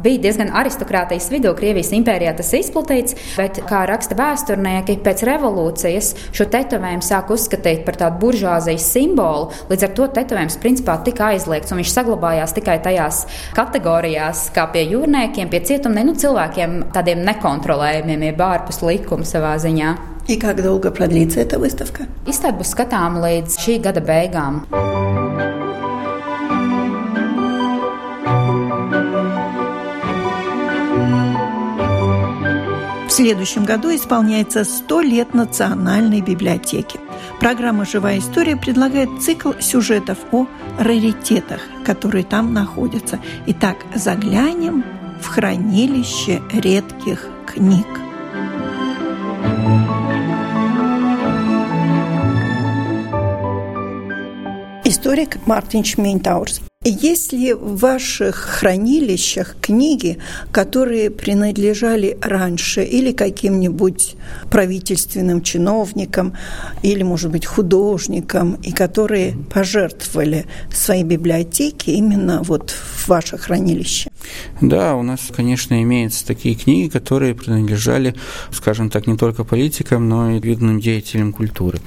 bija 0.03 0.21
diezgan 0.27 0.51
aristokrātijas 0.53 1.31
vidū, 1.33 1.55
Krievijas 1.57 1.89
impērijā 1.97 2.35
tas 2.37 2.51
izplatīts, 2.53 3.15
bet, 3.37 3.57
kā 3.65 3.79
raksta 3.89 4.13
vēsturnieki, 4.19 4.99
pēc 5.05 5.23
revolūcijas 5.25 6.11
šo 6.37 6.45
tetovējumu 6.53 7.05
sāk 7.05 7.31
uzskatīt 7.33 7.81
par 7.87 7.97
tādu 7.97 8.21
buržāzijas 8.21 8.85
simbolu. 8.93 9.49
Līdz 9.71 9.87
ar 9.87 9.95
to 9.97 10.09
tetovējums 10.19 10.59
principā 10.61 10.99
tika 11.07 11.31
aizliegts, 11.31 11.73
un 11.73 11.81
viņš 11.81 11.95
saglabājās 11.95 12.53
tikai 12.57 12.77
tajās 12.85 13.23
kategorijās, 13.57 14.51
kā 14.53 14.67
pie 14.73 14.85
jūrniekiem, 14.91 15.49
pie 15.49 15.63
cietumniekiem, 15.71 16.11
nu, 16.11 16.13
cilvēkiem 16.21 16.77
tādiem 16.93 17.25
nekontrolējumiem, 17.25 18.29
jeb 18.29 18.45
ārpus 18.51 18.83
likuma 18.85 19.25
savā 19.25 19.55
ziņā. 19.65 19.95
И 20.27 20.37
как 20.37 20.61
долго 20.61 20.91
продлится 20.91 21.39
эта 21.39 21.57
выставка? 21.57 22.07
Izstāde 22.27 22.59
būs 22.59 22.75
skatāma 22.75 23.23
līdz 23.23 23.59
šī 23.63 23.79
gada 23.81 24.03
beigām. 24.03 24.65
следующем 33.17 33.65
году 33.65 33.95
исполняется 33.95 34.63
100 34.63 35.01
лет 35.01 35.33
Национальной 35.33 36.21
библиотеки. 36.21 36.99
Программа 37.39 37.83
«Живая 37.83 38.19
история» 38.19 38.55
предлагает 38.55 39.09
цикл 39.23 39.53
сюжетов 39.59 40.19
о 40.31 40.45
раритетах, 40.77 41.61
которые 41.83 42.23
там 42.23 42.53
находятся. 42.53 43.19
Итак, 43.47 43.77
заглянем 43.95 44.83
в 45.19 45.27
хранилище 45.29 46.43
редких 46.53 47.25
книг. 47.47 47.87
Историк 54.97 55.45
Мартин 55.45 55.83
Шмейнтаурс 55.83 56.59
есть 56.83 57.31
ли 57.31 57.53
в 57.53 57.77
ваших 57.77 58.35
хранилищах 58.35 59.55
книги, 59.61 60.17
которые 60.51 61.11
принадлежали 61.11 62.17
раньше 62.19 62.83
или 62.83 63.11
каким-нибудь 63.11 64.15
правительственным 64.49 65.43
чиновникам, 65.43 66.33
или, 66.81 67.03
может 67.03 67.29
быть, 67.29 67.45
художникам, 67.45 68.55
и 68.63 68.71
которые 68.71 69.35
пожертвовали 69.53 70.47
свои 70.73 71.03
библиотеки 71.03 71.91
именно 71.91 72.41
вот 72.41 72.71
в 72.71 73.07
ваше 73.07 73.37
хранилище? 73.37 74.09
Да, 74.61 74.95
у 74.95 75.03
нас, 75.03 75.31
конечно, 75.35 75.81
имеются 75.81 76.25
такие 76.25 76.55
книги, 76.55 76.89
которые 76.89 77.35
принадлежали, 77.35 78.15
скажем 78.51 78.89
так, 78.89 79.07
не 79.07 79.17
только 79.17 79.43
политикам, 79.43 80.09
но 80.09 80.31
и 80.31 80.39
видным 80.39 80.79
деятелям 80.79 81.33
культуры. 81.33 81.79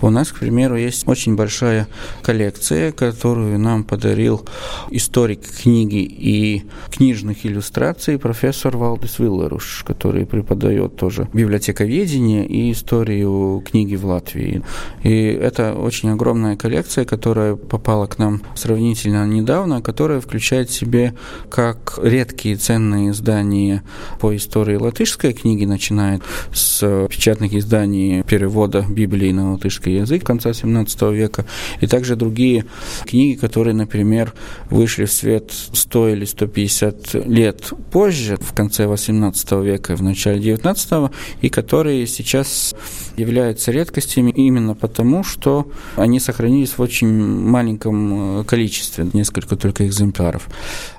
У 0.00 0.10
нас, 0.10 0.32
к 0.32 0.38
примеру, 0.38 0.76
есть 0.76 1.06
очень 1.06 1.36
большая 1.36 1.86
коллекция, 2.22 2.92
которую 2.92 3.58
нам 3.58 3.84
подарил 3.84 4.46
историк 4.90 5.40
книги 5.62 6.02
и 6.02 6.64
книжных 6.90 7.44
иллюстраций 7.46 8.18
профессор 8.18 8.76
Валдис 8.76 9.18
Виллеруш, 9.18 9.84
который 9.86 10.26
преподает 10.26 10.96
тоже 10.96 11.28
библиотековедение 11.32 12.46
и 12.46 12.72
историю 12.72 13.62
книги 13.64 13.96
в 13.96 14.06
Латвии. 14.06 14.62
И 15.02 15.26
это 15.26 15.74
очень 15.74 16.10
огромная 16.10 16.56
коллекция, 16.56 17.04
которая 17.04 17.56
попала 17.56 18.06
к 18.06 18.18
нам 18.18 18.42
сравнительно 18.54 19.26
недавно, 19.26 19.82
которая 19.82 20.20
включает 20.20 20.70
в 20.70 20.74
себе 20.74 21.14
как 21.50 21.93
редкие 22.02 22.56
ценные 22.56 23.10
издания 23.10 23.82
по 24.20 24.34
истории 24.36 24.76
латышской 24.76 25.32
книги, 25.32 25.64
начиная 25.64 26.20
с 26.52 27.06
печатных 27.08 27.54
изданий 27.54 28.22
перевода 28.22 28.84
Библии 28.88 29.32
на 29.32 29.52
латышский 29.52 29.96
язык 29.98 30.24
конца 30.24 30.50
XVII 30.50 31.14
века, 31.14 31.44
и 31.80 31.86
также 31.86 32.16
другие 32.16 32.64
книги, 33.04 33.38
которые, 33.38 33.74
например, 33.74 34.32
вышли 34.70 35.04
в 35.04 35.12
свет 35.12 35.52
100 35.72 36.08
или 36.08 36.24
150 36.24 37.14
лет 37.26 37.72
позже, 37.90 38.36
в 38.40 38.54
конце 38.54 38.84
XVIII 38.84 39.64
века 39.64 39.92
и 39.92 39.96
в 39.96 40.02
начале 40.02 40.40
XIX, 40.40 41.10
и 41.40 41.48
которые 41.48 42.06
сейчас 42.06 42.74
являются 43.16 43.70
редкостями 43.70 44.30
именно 44.30 44.74
потому, 44.74 45.24
что 45.24 45.68
они 45.96 46.20
сохранились 46.20 46.76
в 46.76 46.80
очень 46.80 47.08
маленьком 47.08 48.40
э, 48.40 48.44
количестве, 48.44 49.08
несколько 49.12 49.56
только 49.56 49.86
экземпляров. 49.86 50.48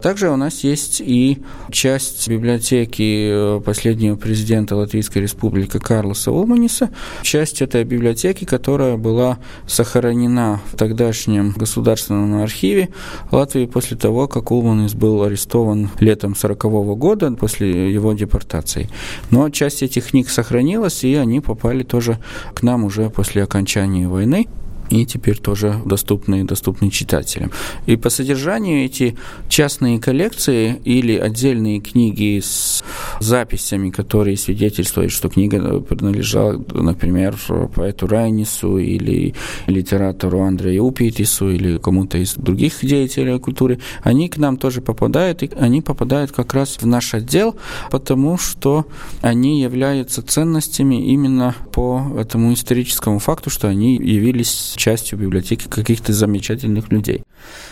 Также 0.02 0.30
у 0.30 0.36
нас 0.36 0.64
есть 0.64 0.85
и 1.02 1.40
часть 1.72 2.28
библиотеки 2.28 3.58
э, 3.58 3.62
последнего 3.62 4.16
президента 4.16 4.76
Латвийской 4.76 5.20
Республики 5.20 5.80
Карлоса 5.80 6.32
Улманиса, 6.32 6.90
часть 7.22 7.62
этой 7.62 7.84
библиотеки, 7.84 8.46
которая 8.46 8.98
была 8.98 9.38
сохранена 9.68 10.62
в 10.72 10.78
тогдашнем 10.78 11.54
государственном 11.58 12.42
архиве 12.42 12.90
Латвии 13.32 13.66
после 13.66 13.98
того, 13.98 14.28
как 14.28 14.52
Улманис 14.52 14.94
был 14.94 15.24
арестован 15.24 15.90
летом 16.00 16.36
40 16.36 16.66
-го 16.66 16.96
года 16.96 17.32
после 17.32 17.92
его 17.92 18.14
депортации. 18.14 18.90
Но 19.32 19.50
часть 19.50 19.84
этих 19.84 20.12
книг 20.12 20.30
сохранилась, 20.30 21.04
и 21.04 21.16
они 21.16 21.40
попали 21.40 21.84
тоже 21.84 22.18
к 22.54 22.64
нам 22.64 22.84
уже 22.84 23.10
после 23.10 23.44
окончания 23.44 24.08
войны 24.08 24.48
и 24.90 25.06
теперь 25.06 25.38
тоже 25.38 25.82
доступны, 25.86 26.44
доступны 26.44 26.90
читателям. 26.90 27.52
И 27.86 27.96
по 27.96 28.10
содержанию 28.10 28.86
эти 28.86 29.18
частные 29.50 30.00
коллекции 30.00 30.80
или 30.84 31.18
отдельные 31.18 31.80
книги 31.80 32.40
с 32.44 32.84
записями, 33.20 33.90
которые 33.90 34.38
свидетельствуют, 34.38 35.12
что 35.12 35.30
книга 35.30 35.80
принадлежала, 35.80 36.64
например, 36.74 37.36
поэту 37.74 38.08
Райнису 38.08 38.78
или 38.78 39.34
литератору 39.68 40.42
Андрею 40.42 40.86
Упитису 40.86 41.50
или 41.50 41.78
кому-то 41.78 42.18
из 42.18 42.36
других 42.36 42.80
деятелей 42.82 43.40
культуры, 43.40 43.80
они 44.04 44.30
к 44.30 44.38
нам 44.38 44.58
тоже 44.58 44.82
попадают, 44.82 45.44
и 45.44 45.50
они 45.60 45.82
попадают 45.82 46.32
как 46.32 46.54
раз 46.54 46.78
в 46.80 46.86
наш 46.86 47.14
отдел, 47.14 47.56
потому 47.92 48.38
что 48.38 48.86
они 49.22 49.62
являются 49.62 50.22
ценностями 50.22 51.08
именно 51.08 51.56
по 51.72 52.04
этому 52.18 52.54
историческому 52.54 53.20
факту, 53.20 53.50
что 53.50 53.68
они 53.68 53.96
явились 53.96 54.75
частью 54.76 55.20
библиотеки 55.20 55.68
каких-то 55.68 56.14
замечательных 56.14 56.92
людей. 56.92 57.24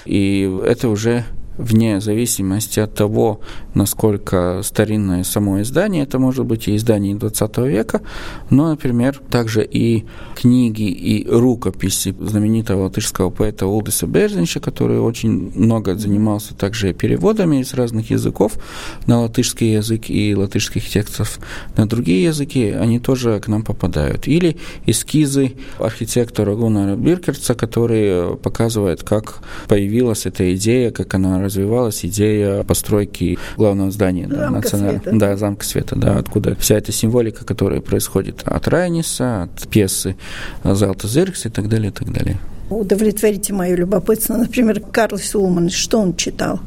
И 0.06 0.50
это 0.66 0.90
уже 0.90 1.26
вне 1.58 2.02
зависимости 2.02 2.80
от 2.80 2.94
того, 2.94 3.42
насколько 3.74 4.62
старинное 4.64 5.24
само 5.24 5.62
издание, 5.62 6.04
это 6.04 6.20
может 6.20 6.46
быть 6.46 6.68
и 6.68 6.76
издание 6.76 7.16
20 7.16 7.58
века, 7.60 8.02
но, 8.50 8.70
например, 8.70 9.20
также 9.30 9.64
и 9.64 10.06
книги 10.36 10.90
и 10.90 11.28
рукописи 11.30 12.16
знаменитого 12.20 12.84
латышского 12.84 13.30
поэта 13.30 13.68
Улдиса 13.68 14.08
Берзинча, 14.08 14.60
который 14.60 15.00
очень 15.00 15.52
много 15.56 15.96
занимался 15.96 16.56
также 16.56 16.94
переводами 16.94 17.62
из 17.62 17.74
разных 17.74 18.10
языков 18.10 18.54
на 19.06 19.22
латышский 19.22 19.74
язык 19.74 20.10
и 20.10 20.36
латышских 20.36 20.88
текстов 20.88 21.40
на 21.78 21.88
другие 21.88 22.24
языки, 22.24 22.70
они 22.70 23.00
тоже 23.00 23.40
к 23.40 23.48
нам 23.48 23.64
попадают. 23.64 24.28
Или 24.28 24.58
эскизы 24.86 25.54
архитектора 25.80 26.56
Гуннара 26.56 26.96
Биркерца, 26.96 27.54
который 27.54 28.36
показывает, 28.38 29.04
как 29.04 29.40
появилась 29.68 30.26
эта 30.26 30.56
идея, 30.56 30.92
как 30.92 31.14
она 31.14 31.43
развивалась, 31.44 32.06
идея 32.06 32.64
постройки 32.64 33.38
главного 33.58 33.92
здания 33.92 34.28
да, 34.28 34.50
национального. 34.50 35.04
Света. 35.04 35.18
Да, 35.18 35.38
замка 35.38 35.66
света, 35.66 35.96
да, 35.96 36.18
откуда 36.18 36.56
вся 36.56 36.76
эта 36.76 36.92
символика, 36.92 37.46
которая 37.46 37.82
происходит 37.82 38.42
от 38.46 38.68
Райниса, 38.68 39.44
от 39.44 39.68
пьесы 39.68 40.16
Залта 40.64 41.08
Зеркс 41.08 41.46
и 41.46 41.50
так 41.50 41.70
далее, 41.70 41.90
и 41.90 41.94
так 41.94 42.12
далее 42.12 42.38
удовлетворите 42.70 43.54
мое 43.54 43.76
любопытство. 43.76 44.36
Например, 44.36 44.80
Карл 44.80 45.18
Сулман, 45.18 45.70
что 45.70 46.00
он 46.00 46.16
читал? 46.16 46.60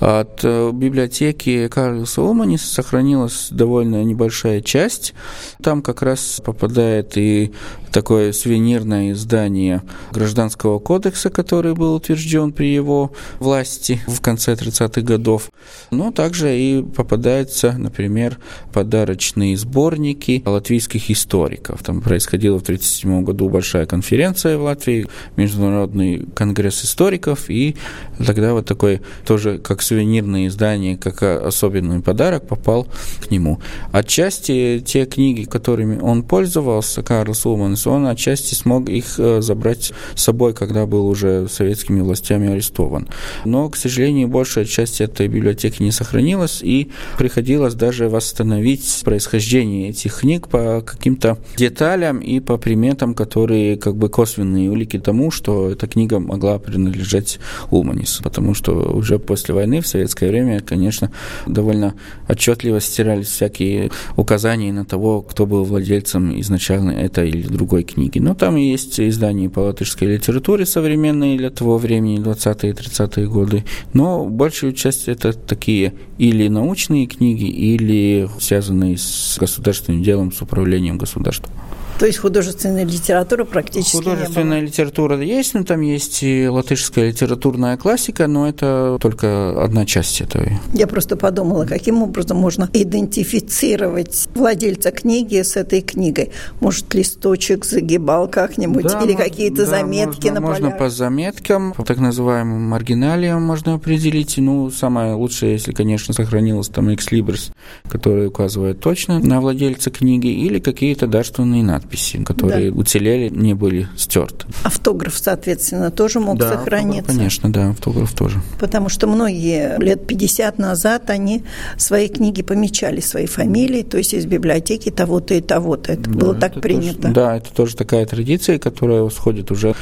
От 0.00 0.40
э, 0.44 0.70
библиотеки 0.72 1.66
Карла 1.68 2.04
Соломонис 2.04 2.62
сохранилась 2.62 3.48
довольно 3.50 4.04
небольшая 4.04 4.60
часть. 4.60 5.12
Там 5.60 5.82
как 5.82 6.02
раз 6.02 6.40
попадает 6.44 7.16
и 7.16 7.52
такое 7.90 8.32
сувенирное 8.32 9.12
издание 9.12 9.82
Гражданского 10.12 10.78
кодекса, 10.78 11.30
который 11.30 11.74
был 11.74 11.94
утвержден 11.94 12.52
при 12.52 12.72
его 12.72 13.12
власти 13.40 14.00
в 14.06 14.20
конце 14.20 14.52
30-х 14.52 15.00
годов. 15.00 15.50
Но 15.90 16.12
также 16.12 16.56
и 16.56 16.82
попадаются, 16.82 17.72
например, 17.76 18.38
подарочные 18.72 19.56
сборники 19.56 20.42
латвийских 20.46 21.10
историков. 21.10 21.82
Там 21.82 22.00
происходила 22.00 22.58
в 22.58 22.62
1937 22.62 23.24
году 23.24 23.48
большая 23.48 23.86
конференция 23.86 24.58
в 24.58 24.62
Латвии, 24.62 25.08
Международный 25.36 26.26
конгресс 26.34 26.84
историков, 26.84 27.50
и 27.50 27.76
тогда 28.24 28.52
вот 28.52 28.66
такой 28.66 29.00
тоже 29.26 29.58
как 29.58 29.82
сувенирное 29.88 30.46
издание, 30.46 30.96
как 30.96 31.22
особенный 31.22 32.00
подарок 32.00 32.46
попал 32.46 32.86
к 33.20 33.30
нему. 33.30 33.60
Отчасти 33.92 34.82
те 34.84 35.06
книги, 35.06 35.44
которыми 35.44 35.98
он 35.98 36.22
пользовался, 36.22 37.02
Карл 37.02 37.34
Сулманс, 37.34 37.86
он 37.86 38.06
отчасти 38.06 38.54
смог 38.54 38.88
их 38.88 39.18
э, 39.18 39.40
забрать 39.40 39.92
с 40.14 40.22
собой, 40.22 40.52
когда 40.52 40.86
был 40.86 41.08
уже 41.08 41.48
советскими 41.48 42.00
властями 42.00 42.50
арестован. 42.50 43.08
Но, 43.44 43.68
к 43.70 43.76
сожалению, 43.76 44.28
большая 44.28 44.64
часть 44.64 45.00
этой 45.00 45.28
библиотеки 45.28 45.82
не 45.82 45.90
сохранилась, 45.90 46.60
и 46.62 46.90
приходилось 47.16 47.74
даже 47.74 48.08
восстановить 48.08 49.00
происхождение 49.04 49.90
этих 49.90 50.20
книг 50.20 50.48
по 50.48 50.82
каким-то 50.84 51.38
деталям 51.56 52.18
и 52.18 52.40
по 52.40 52.58
приметам, 52.58 53.14
которые 53.14 53.76
как 53.76 53.96
бы 53.96 54.08
косвенные 54.08 54.70
улики 54.70 54.98
тому, 54.98 55.30
что 55.30 55.70
эта 55.70 55.86
книга 55.86 56.18
могла 56.18 56.58
принадлежать 56.58 57.38
Улманису, 57.70 58.22
потому 58.22 58.54
что 58.54 58.72
уже 58.92 59.18
после 59.18 59.54
войны 59.54 59.77
в 59.80 59.86
советское 59.86 60.28
время, 60.28 60.60
конечно, 60.60 61.10
довольно 61.46 61.94
отчетливо 62.28 62.80
стирались 62.80 63.28
всякие 63.28 63.90
указания 64.16 64.72
на 64.72 64.84
того, 64.84 65.22
кто 65.22 65.46
был 65.46 65.64
владельцем 65.64 66.38
изначально 66.40 66.90
этой 66.92 67.28
или 67.30 67.46
другой 67.46 67.82
книги. 67.82 68.18
Но 68.18 68.34
там 68.34 68.56
есть 68.56 69.00
издания 69.00 69.48
по 69.48 69.60
латышской 69.60 70.08
литературе 70.08 70.66
современные 70.66 71.36
для 71.36 71.50
того 71.50 71.78
времени, 71.78 72.20
20-е 72.20 72.70
и 72.70 72.74
30-е 72.74 73.28
годы. 73.28 73.64
Но 73.92 74.24
большую 74.26 74.72
часть 74.72 75.08
это 75.08 75.32
такие 75.32 75.94
или 76.18 76.48
научные 76.48 77.06
книги, 77.06 77.44
или 77.44 78.28
связанные 78.40 78.96
с 78.98 79.36
государственным 79.38 80.02
делом, 80.02 80.32
с 80.32 80.42
управлением 80.42 80.98
государством. 80.98 81.52
То 81.98 82.06
есть 82.06 82.18
художественная 82.18 82.84
литература 82.84 83.44
практически 83.44 83.96
Художественная 83.96 84.60
литература 84.60 85.20
есть, 85.20 85.54
но 85.54 85.64
там 85.64 85.80
есть 85.80 86.22
и 86.22 86.46
латышская 86.46 87.08
литературная 87.08 87.76
классика, 87.76 88.28
но 88.28 88.48
это 88.48 88.98
только 89.00 89.64
одна 89.64 89.84
часть 89.84 90.20
этого. 90.20 90.46
Я 90.72 90.86
просто 90.86 91.16
подумала, 91.16 91.64
каким 91.64 92.02
образом 92.04 92.36
можно 92.36 92.70
идентифицировать 92.72 94.28
владельца 94.34 94.92
книги 94.92 95.42
с 95.42 95.56
этой 95.56 95.80
книгой. 95.80 96.30
Может, 96.60 96.94
листочек 96.94 97.64
загибал 97.64 98.28
как-нибудь 98.28 98.84
да, 98.84 99.02
или 99.02 99.14
какие-то 99.14 99.64
да, 99.64 99.78
заметки 99.78 100.28
можно, 100.28 100.40
на 100.40 100.46
Можно 100.46 100.70
по 100.70 100.90
заметкам, 100.90 101.72
по 101.72 101.84
так 101.84 101.98
называемым 101.98 102.62
маргиналиям 102.62 103.42
можно 103.42 103.74
определить. 103.74 104.36
Ну, 104.38 104.70
самое 104.70 105.14
лучшее, 105.14 105.52
если, 105.52 105.72
конечно, 105.72 106.14
сохранилось 106.14 106.68
там 106.68 106.94
экслибрис, 106.94 107.50
который 107.88 108.28
указывает 108.28 108.78
точно 108.78 109.18
на 109.18 109.40
владельца 109.40 109.90
книги, 109.90 110.28
или 110.28 110.60
какие-то 110.60 111.08
дарственные 111.08 111.64
надписи 111.64 111.87
надписи, 111.88 112.22
которые 112.22 112.70
да. 112.70 112.78
уцелели, 112.78 113.28
не 113.28 113.54
были 113.54 113.88
стерты. 113.96 114.46
Автограф, 114.64 115.16
соответственно, 115.16 115.90
тоже 115.90 116.20
мог 116.20 116.38
да, 116.38 116.50
сохраниться? 116.50 117.00
Автограф, 117.00 117.16
конечно, 117.16 117.52
да, 117.52 117.70
автограф 117.70 118.12
тоже. 118.12 118.40
Потому 118.58 118.88
что 118.88 119.06
многие 119.06 119.78
лет 119.78 120.06
50 120.06 120.58
назад 120.58 121.10
они 121.10 121.44
свои 121.76 122.08
книги 122.08 122.42
помечали, 122.42 123.00
свои 123.00 123.26
фамилии, 123.26 123.82
то 123.82 123.98
есть 123.98 124.14
из 124.14 124.26
библиотеки 124.26 124.90
того-то 124.90 125.34
и 125.34 125.40
того-то. 125.40 125.92
Это 125.92 126.10
да, 126.10 126.18
было 126.18 126.34
так 126.34 126.52
это 126.52 126.60
принято. 126.60 127.02
Тоже, 127.02 127.14
да, 127.14 127.36
это 127.36 127.52
тоже 127.52 127.76
такая 127.76 128.04
традиция, 128.06 128.58
которая 128.58 129.02
восходит 129.02 129.50
уже 129.50 129.74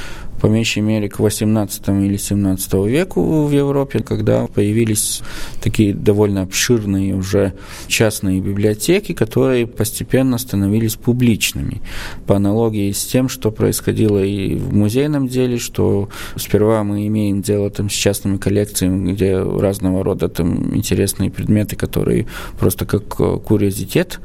по 0.46 0.48
меньшей 0.48 0.80
мере 0.80 1.08
к 1.08 1.18
18 1.18 1.88
или 1.88 2.16
17 2.16 2.74
веку 2.86 3.46
в 3.46 3.50
Европе, 3.50 3.98
когда 3.98 4.46
появились 4.46 5.22
такие 5.60 5.92
довольно 5.92 6.42
обширные 6.42 7.16
уже 7.16 7.52
частные 7.88 8.40
библиотеки, 8.40 9.12
которые 9.12 9.66
постепенно 9.66 10.38
становились 10.38 10.94
публичными. 10.94 11.82
По 12.28 12.36
аналогии 12.36 12.92
с 12.92 13.04
тем, 13.06 13.28
что 13.28 13.50
происходило 13.50 14.22
и 14.22 14.54
в 14.54 14.72
музейном 14.72 15.26
деле, 15.26 15.58
что 15.58 16.10
сперва 16.36 16.84
мы 16.84 17.08
имеем 17.08 17.42
дело 17.42 17.68
там, 17.68 17.90
с 17.90 17.94
частными 17.94 18.36
коллекциями, 18.36 19.14
где 19.14 19.42
разного 19.42 20.04
рода 20.04 20.28
там 20.28 20.76
интересные 20.76 21.28
предметы, 21.28 21.74
которые 21.74 22.28
просто 22.60 22.86
как 22.86 23.16
курьезитет 23.42 24.20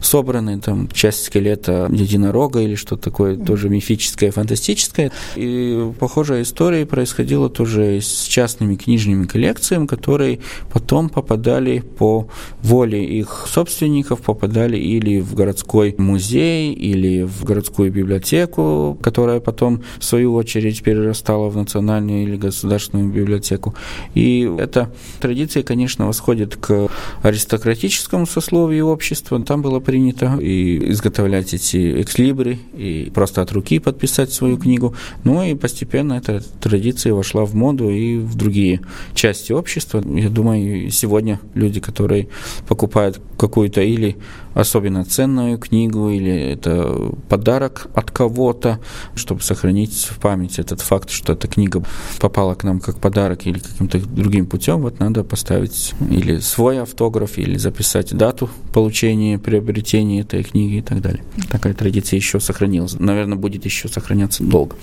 собраны, 0.00 0.58
там 0.58 0.88
часть 0.90 1.24
скелета 1.24 1.86
единорога 1.92 2.60
или 2.62 2.76
что-то 2.76 3.02
такое 3.02 3.36
тоже 3.36 3.68
мифическое, 3.68 4.30
фантастическое. 4.30 5.12
И 5.36 5.65
похожая 5.98 6.42
история 6.42 6.86
происходила 6.86 7.48
тоже 7.48 8.00
с 8.00 8.24
частными 8.24 8.76
книжными 8.76 9.26
коллекциями, 9.26 9.86
которые 9.86 10.40
потом 10.72 11.08
попадали 11.08 11.80
по 11.80 12.28
воле 12.62 13.04
их 13.04 13.46
собственников, 13.48 14.20
попадали 14.20 14.76
или 14.76 15.20
в 15.20 15.34
городской 15.34 15.94
музей, 15.98 16.72
или 16.72 17.22
в 17.22 17.44
городскую 17.44 17.92
библиотеку, 17.92 18.98
которая 19.02 19.40
потом, 19.40 19.82
в 19.98 20.04
свою 20.04 20.34
очередь, 20.34 20.82
перерастала 20.82 21.48
в 21.48 21.56
национальную 21.56 22.22
или 22.24 22.36
государственную 22.36 23.10
библиотеку. 23.10 23.74
И 24.14 24.50
эта 24.58 24.92
традиция, 25.20 25.62
конечно, 25.62 26.06
восходит 26.06 26.56
к 26.56 26.88
аристократическому 27.22 28.26
сословию 28.26 28.86
общества. 28.86 29.42
Там 29.42 29.62
было 29.62 29.80
принято 29.80 30.38
и 30.40 30.90
изготовлять 30.90 31.54
эти 31.54 32.02
экслибры, 32.02 32.58
и 32.74 33.10
просто 33.14 33.42
от 33.42 33.52
руки 33.52 33.78
подписать 33.78 34.32
свою 34.32 34.58
книгу. 34.58 34.94
Ну 35.24 35.42
и 35.50 35.54
постепенно 35.54 36.14
эта 36.14 36.42
традиция 36.60 37.14
вошла 37.14 37.44
в 37.44 37.54
моду 37.54 37.90
и 37.90 38.18
в 38.18 38.34
другие 38.34 38.80
части 39.14 39.52
общества. 39.52 40.02
Я 40.06 40.28
думаю, 40.28 40.90
сегодня 40.90 41.40
люди, 41.54 41.80
которые 41.80 42.28
покупают 42.68 43.20
какую-то 43.38 43.80
или 43.80 44.16
особенно 44.54 45.04
ценную 45.04 45.58
книгу, 45.58 46.08
или 46.08 46.32
это 46.32 47.12
подарок 47.28 47.88
от 47.94 48.10
кого-то, 48.10 48.80
чтобы 49.14 49.42
сохранить 49.42 50.08
в 50.10 50.18
память 50.18 50.58
этот 50.58 50.80
факт, 50.80 51.10
что 51.10 51.34
эта 51.34 51.46
книга 51.46 51.84
попала 52.18 52.54
к 52.54 52.64
нам 52.64 52.80
как 52.80 52.98
подарок 52.98 53.46
или 53.46 53.58
каким-то 53.58 53.98
другим 53.98 54.46
путем, 54.46 54.80
вот 54.80 54.98
надо 54.98 55.24
поставить 55.24 55.94
или 56.10 56.38
свой 56.38 56.80
автограф, 56.80 57.36
или 57.36 57.58
записать 57.58 58.14
дату 58.14 58.48
получения, 58.72 59.38
приобретения 59.38 60.20
этой 60.20 60.42
книги 60.42 60.76
и 60.76 60.82
так 60.82 61.02
далее. 61.02 61.22
Такая 61.50 61.74
традиция 61.74 62.16
еще 62.16 62.40
сохранилась. 62.40 62.98
Наверное, 62.98 63.36
будет 63.36 63.66
еще 63.66 63.88
сохраняться 63.88 64.42
долго. 64.42 64.74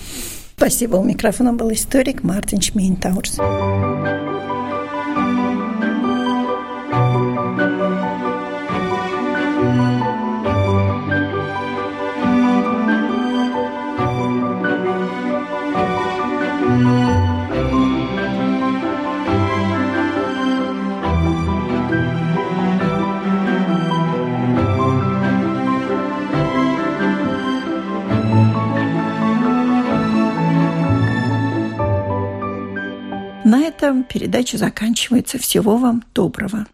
Спасибо. 0.56 0.98
У 0.98 1.04
микрофона 1.04 1.54
был 1.54 1.72
историк 1.72 2.24
Мартин 2.24 2.62
Шмейнтаурс. 2.62 3.40
На 33.54 33.60
этом 33.60 34.04
передача 34.04 34.58
заканчивается. 34.58 35.38
Всего 35.38 35.78
вам 35.78 36.04
доброго. 36.16 36.66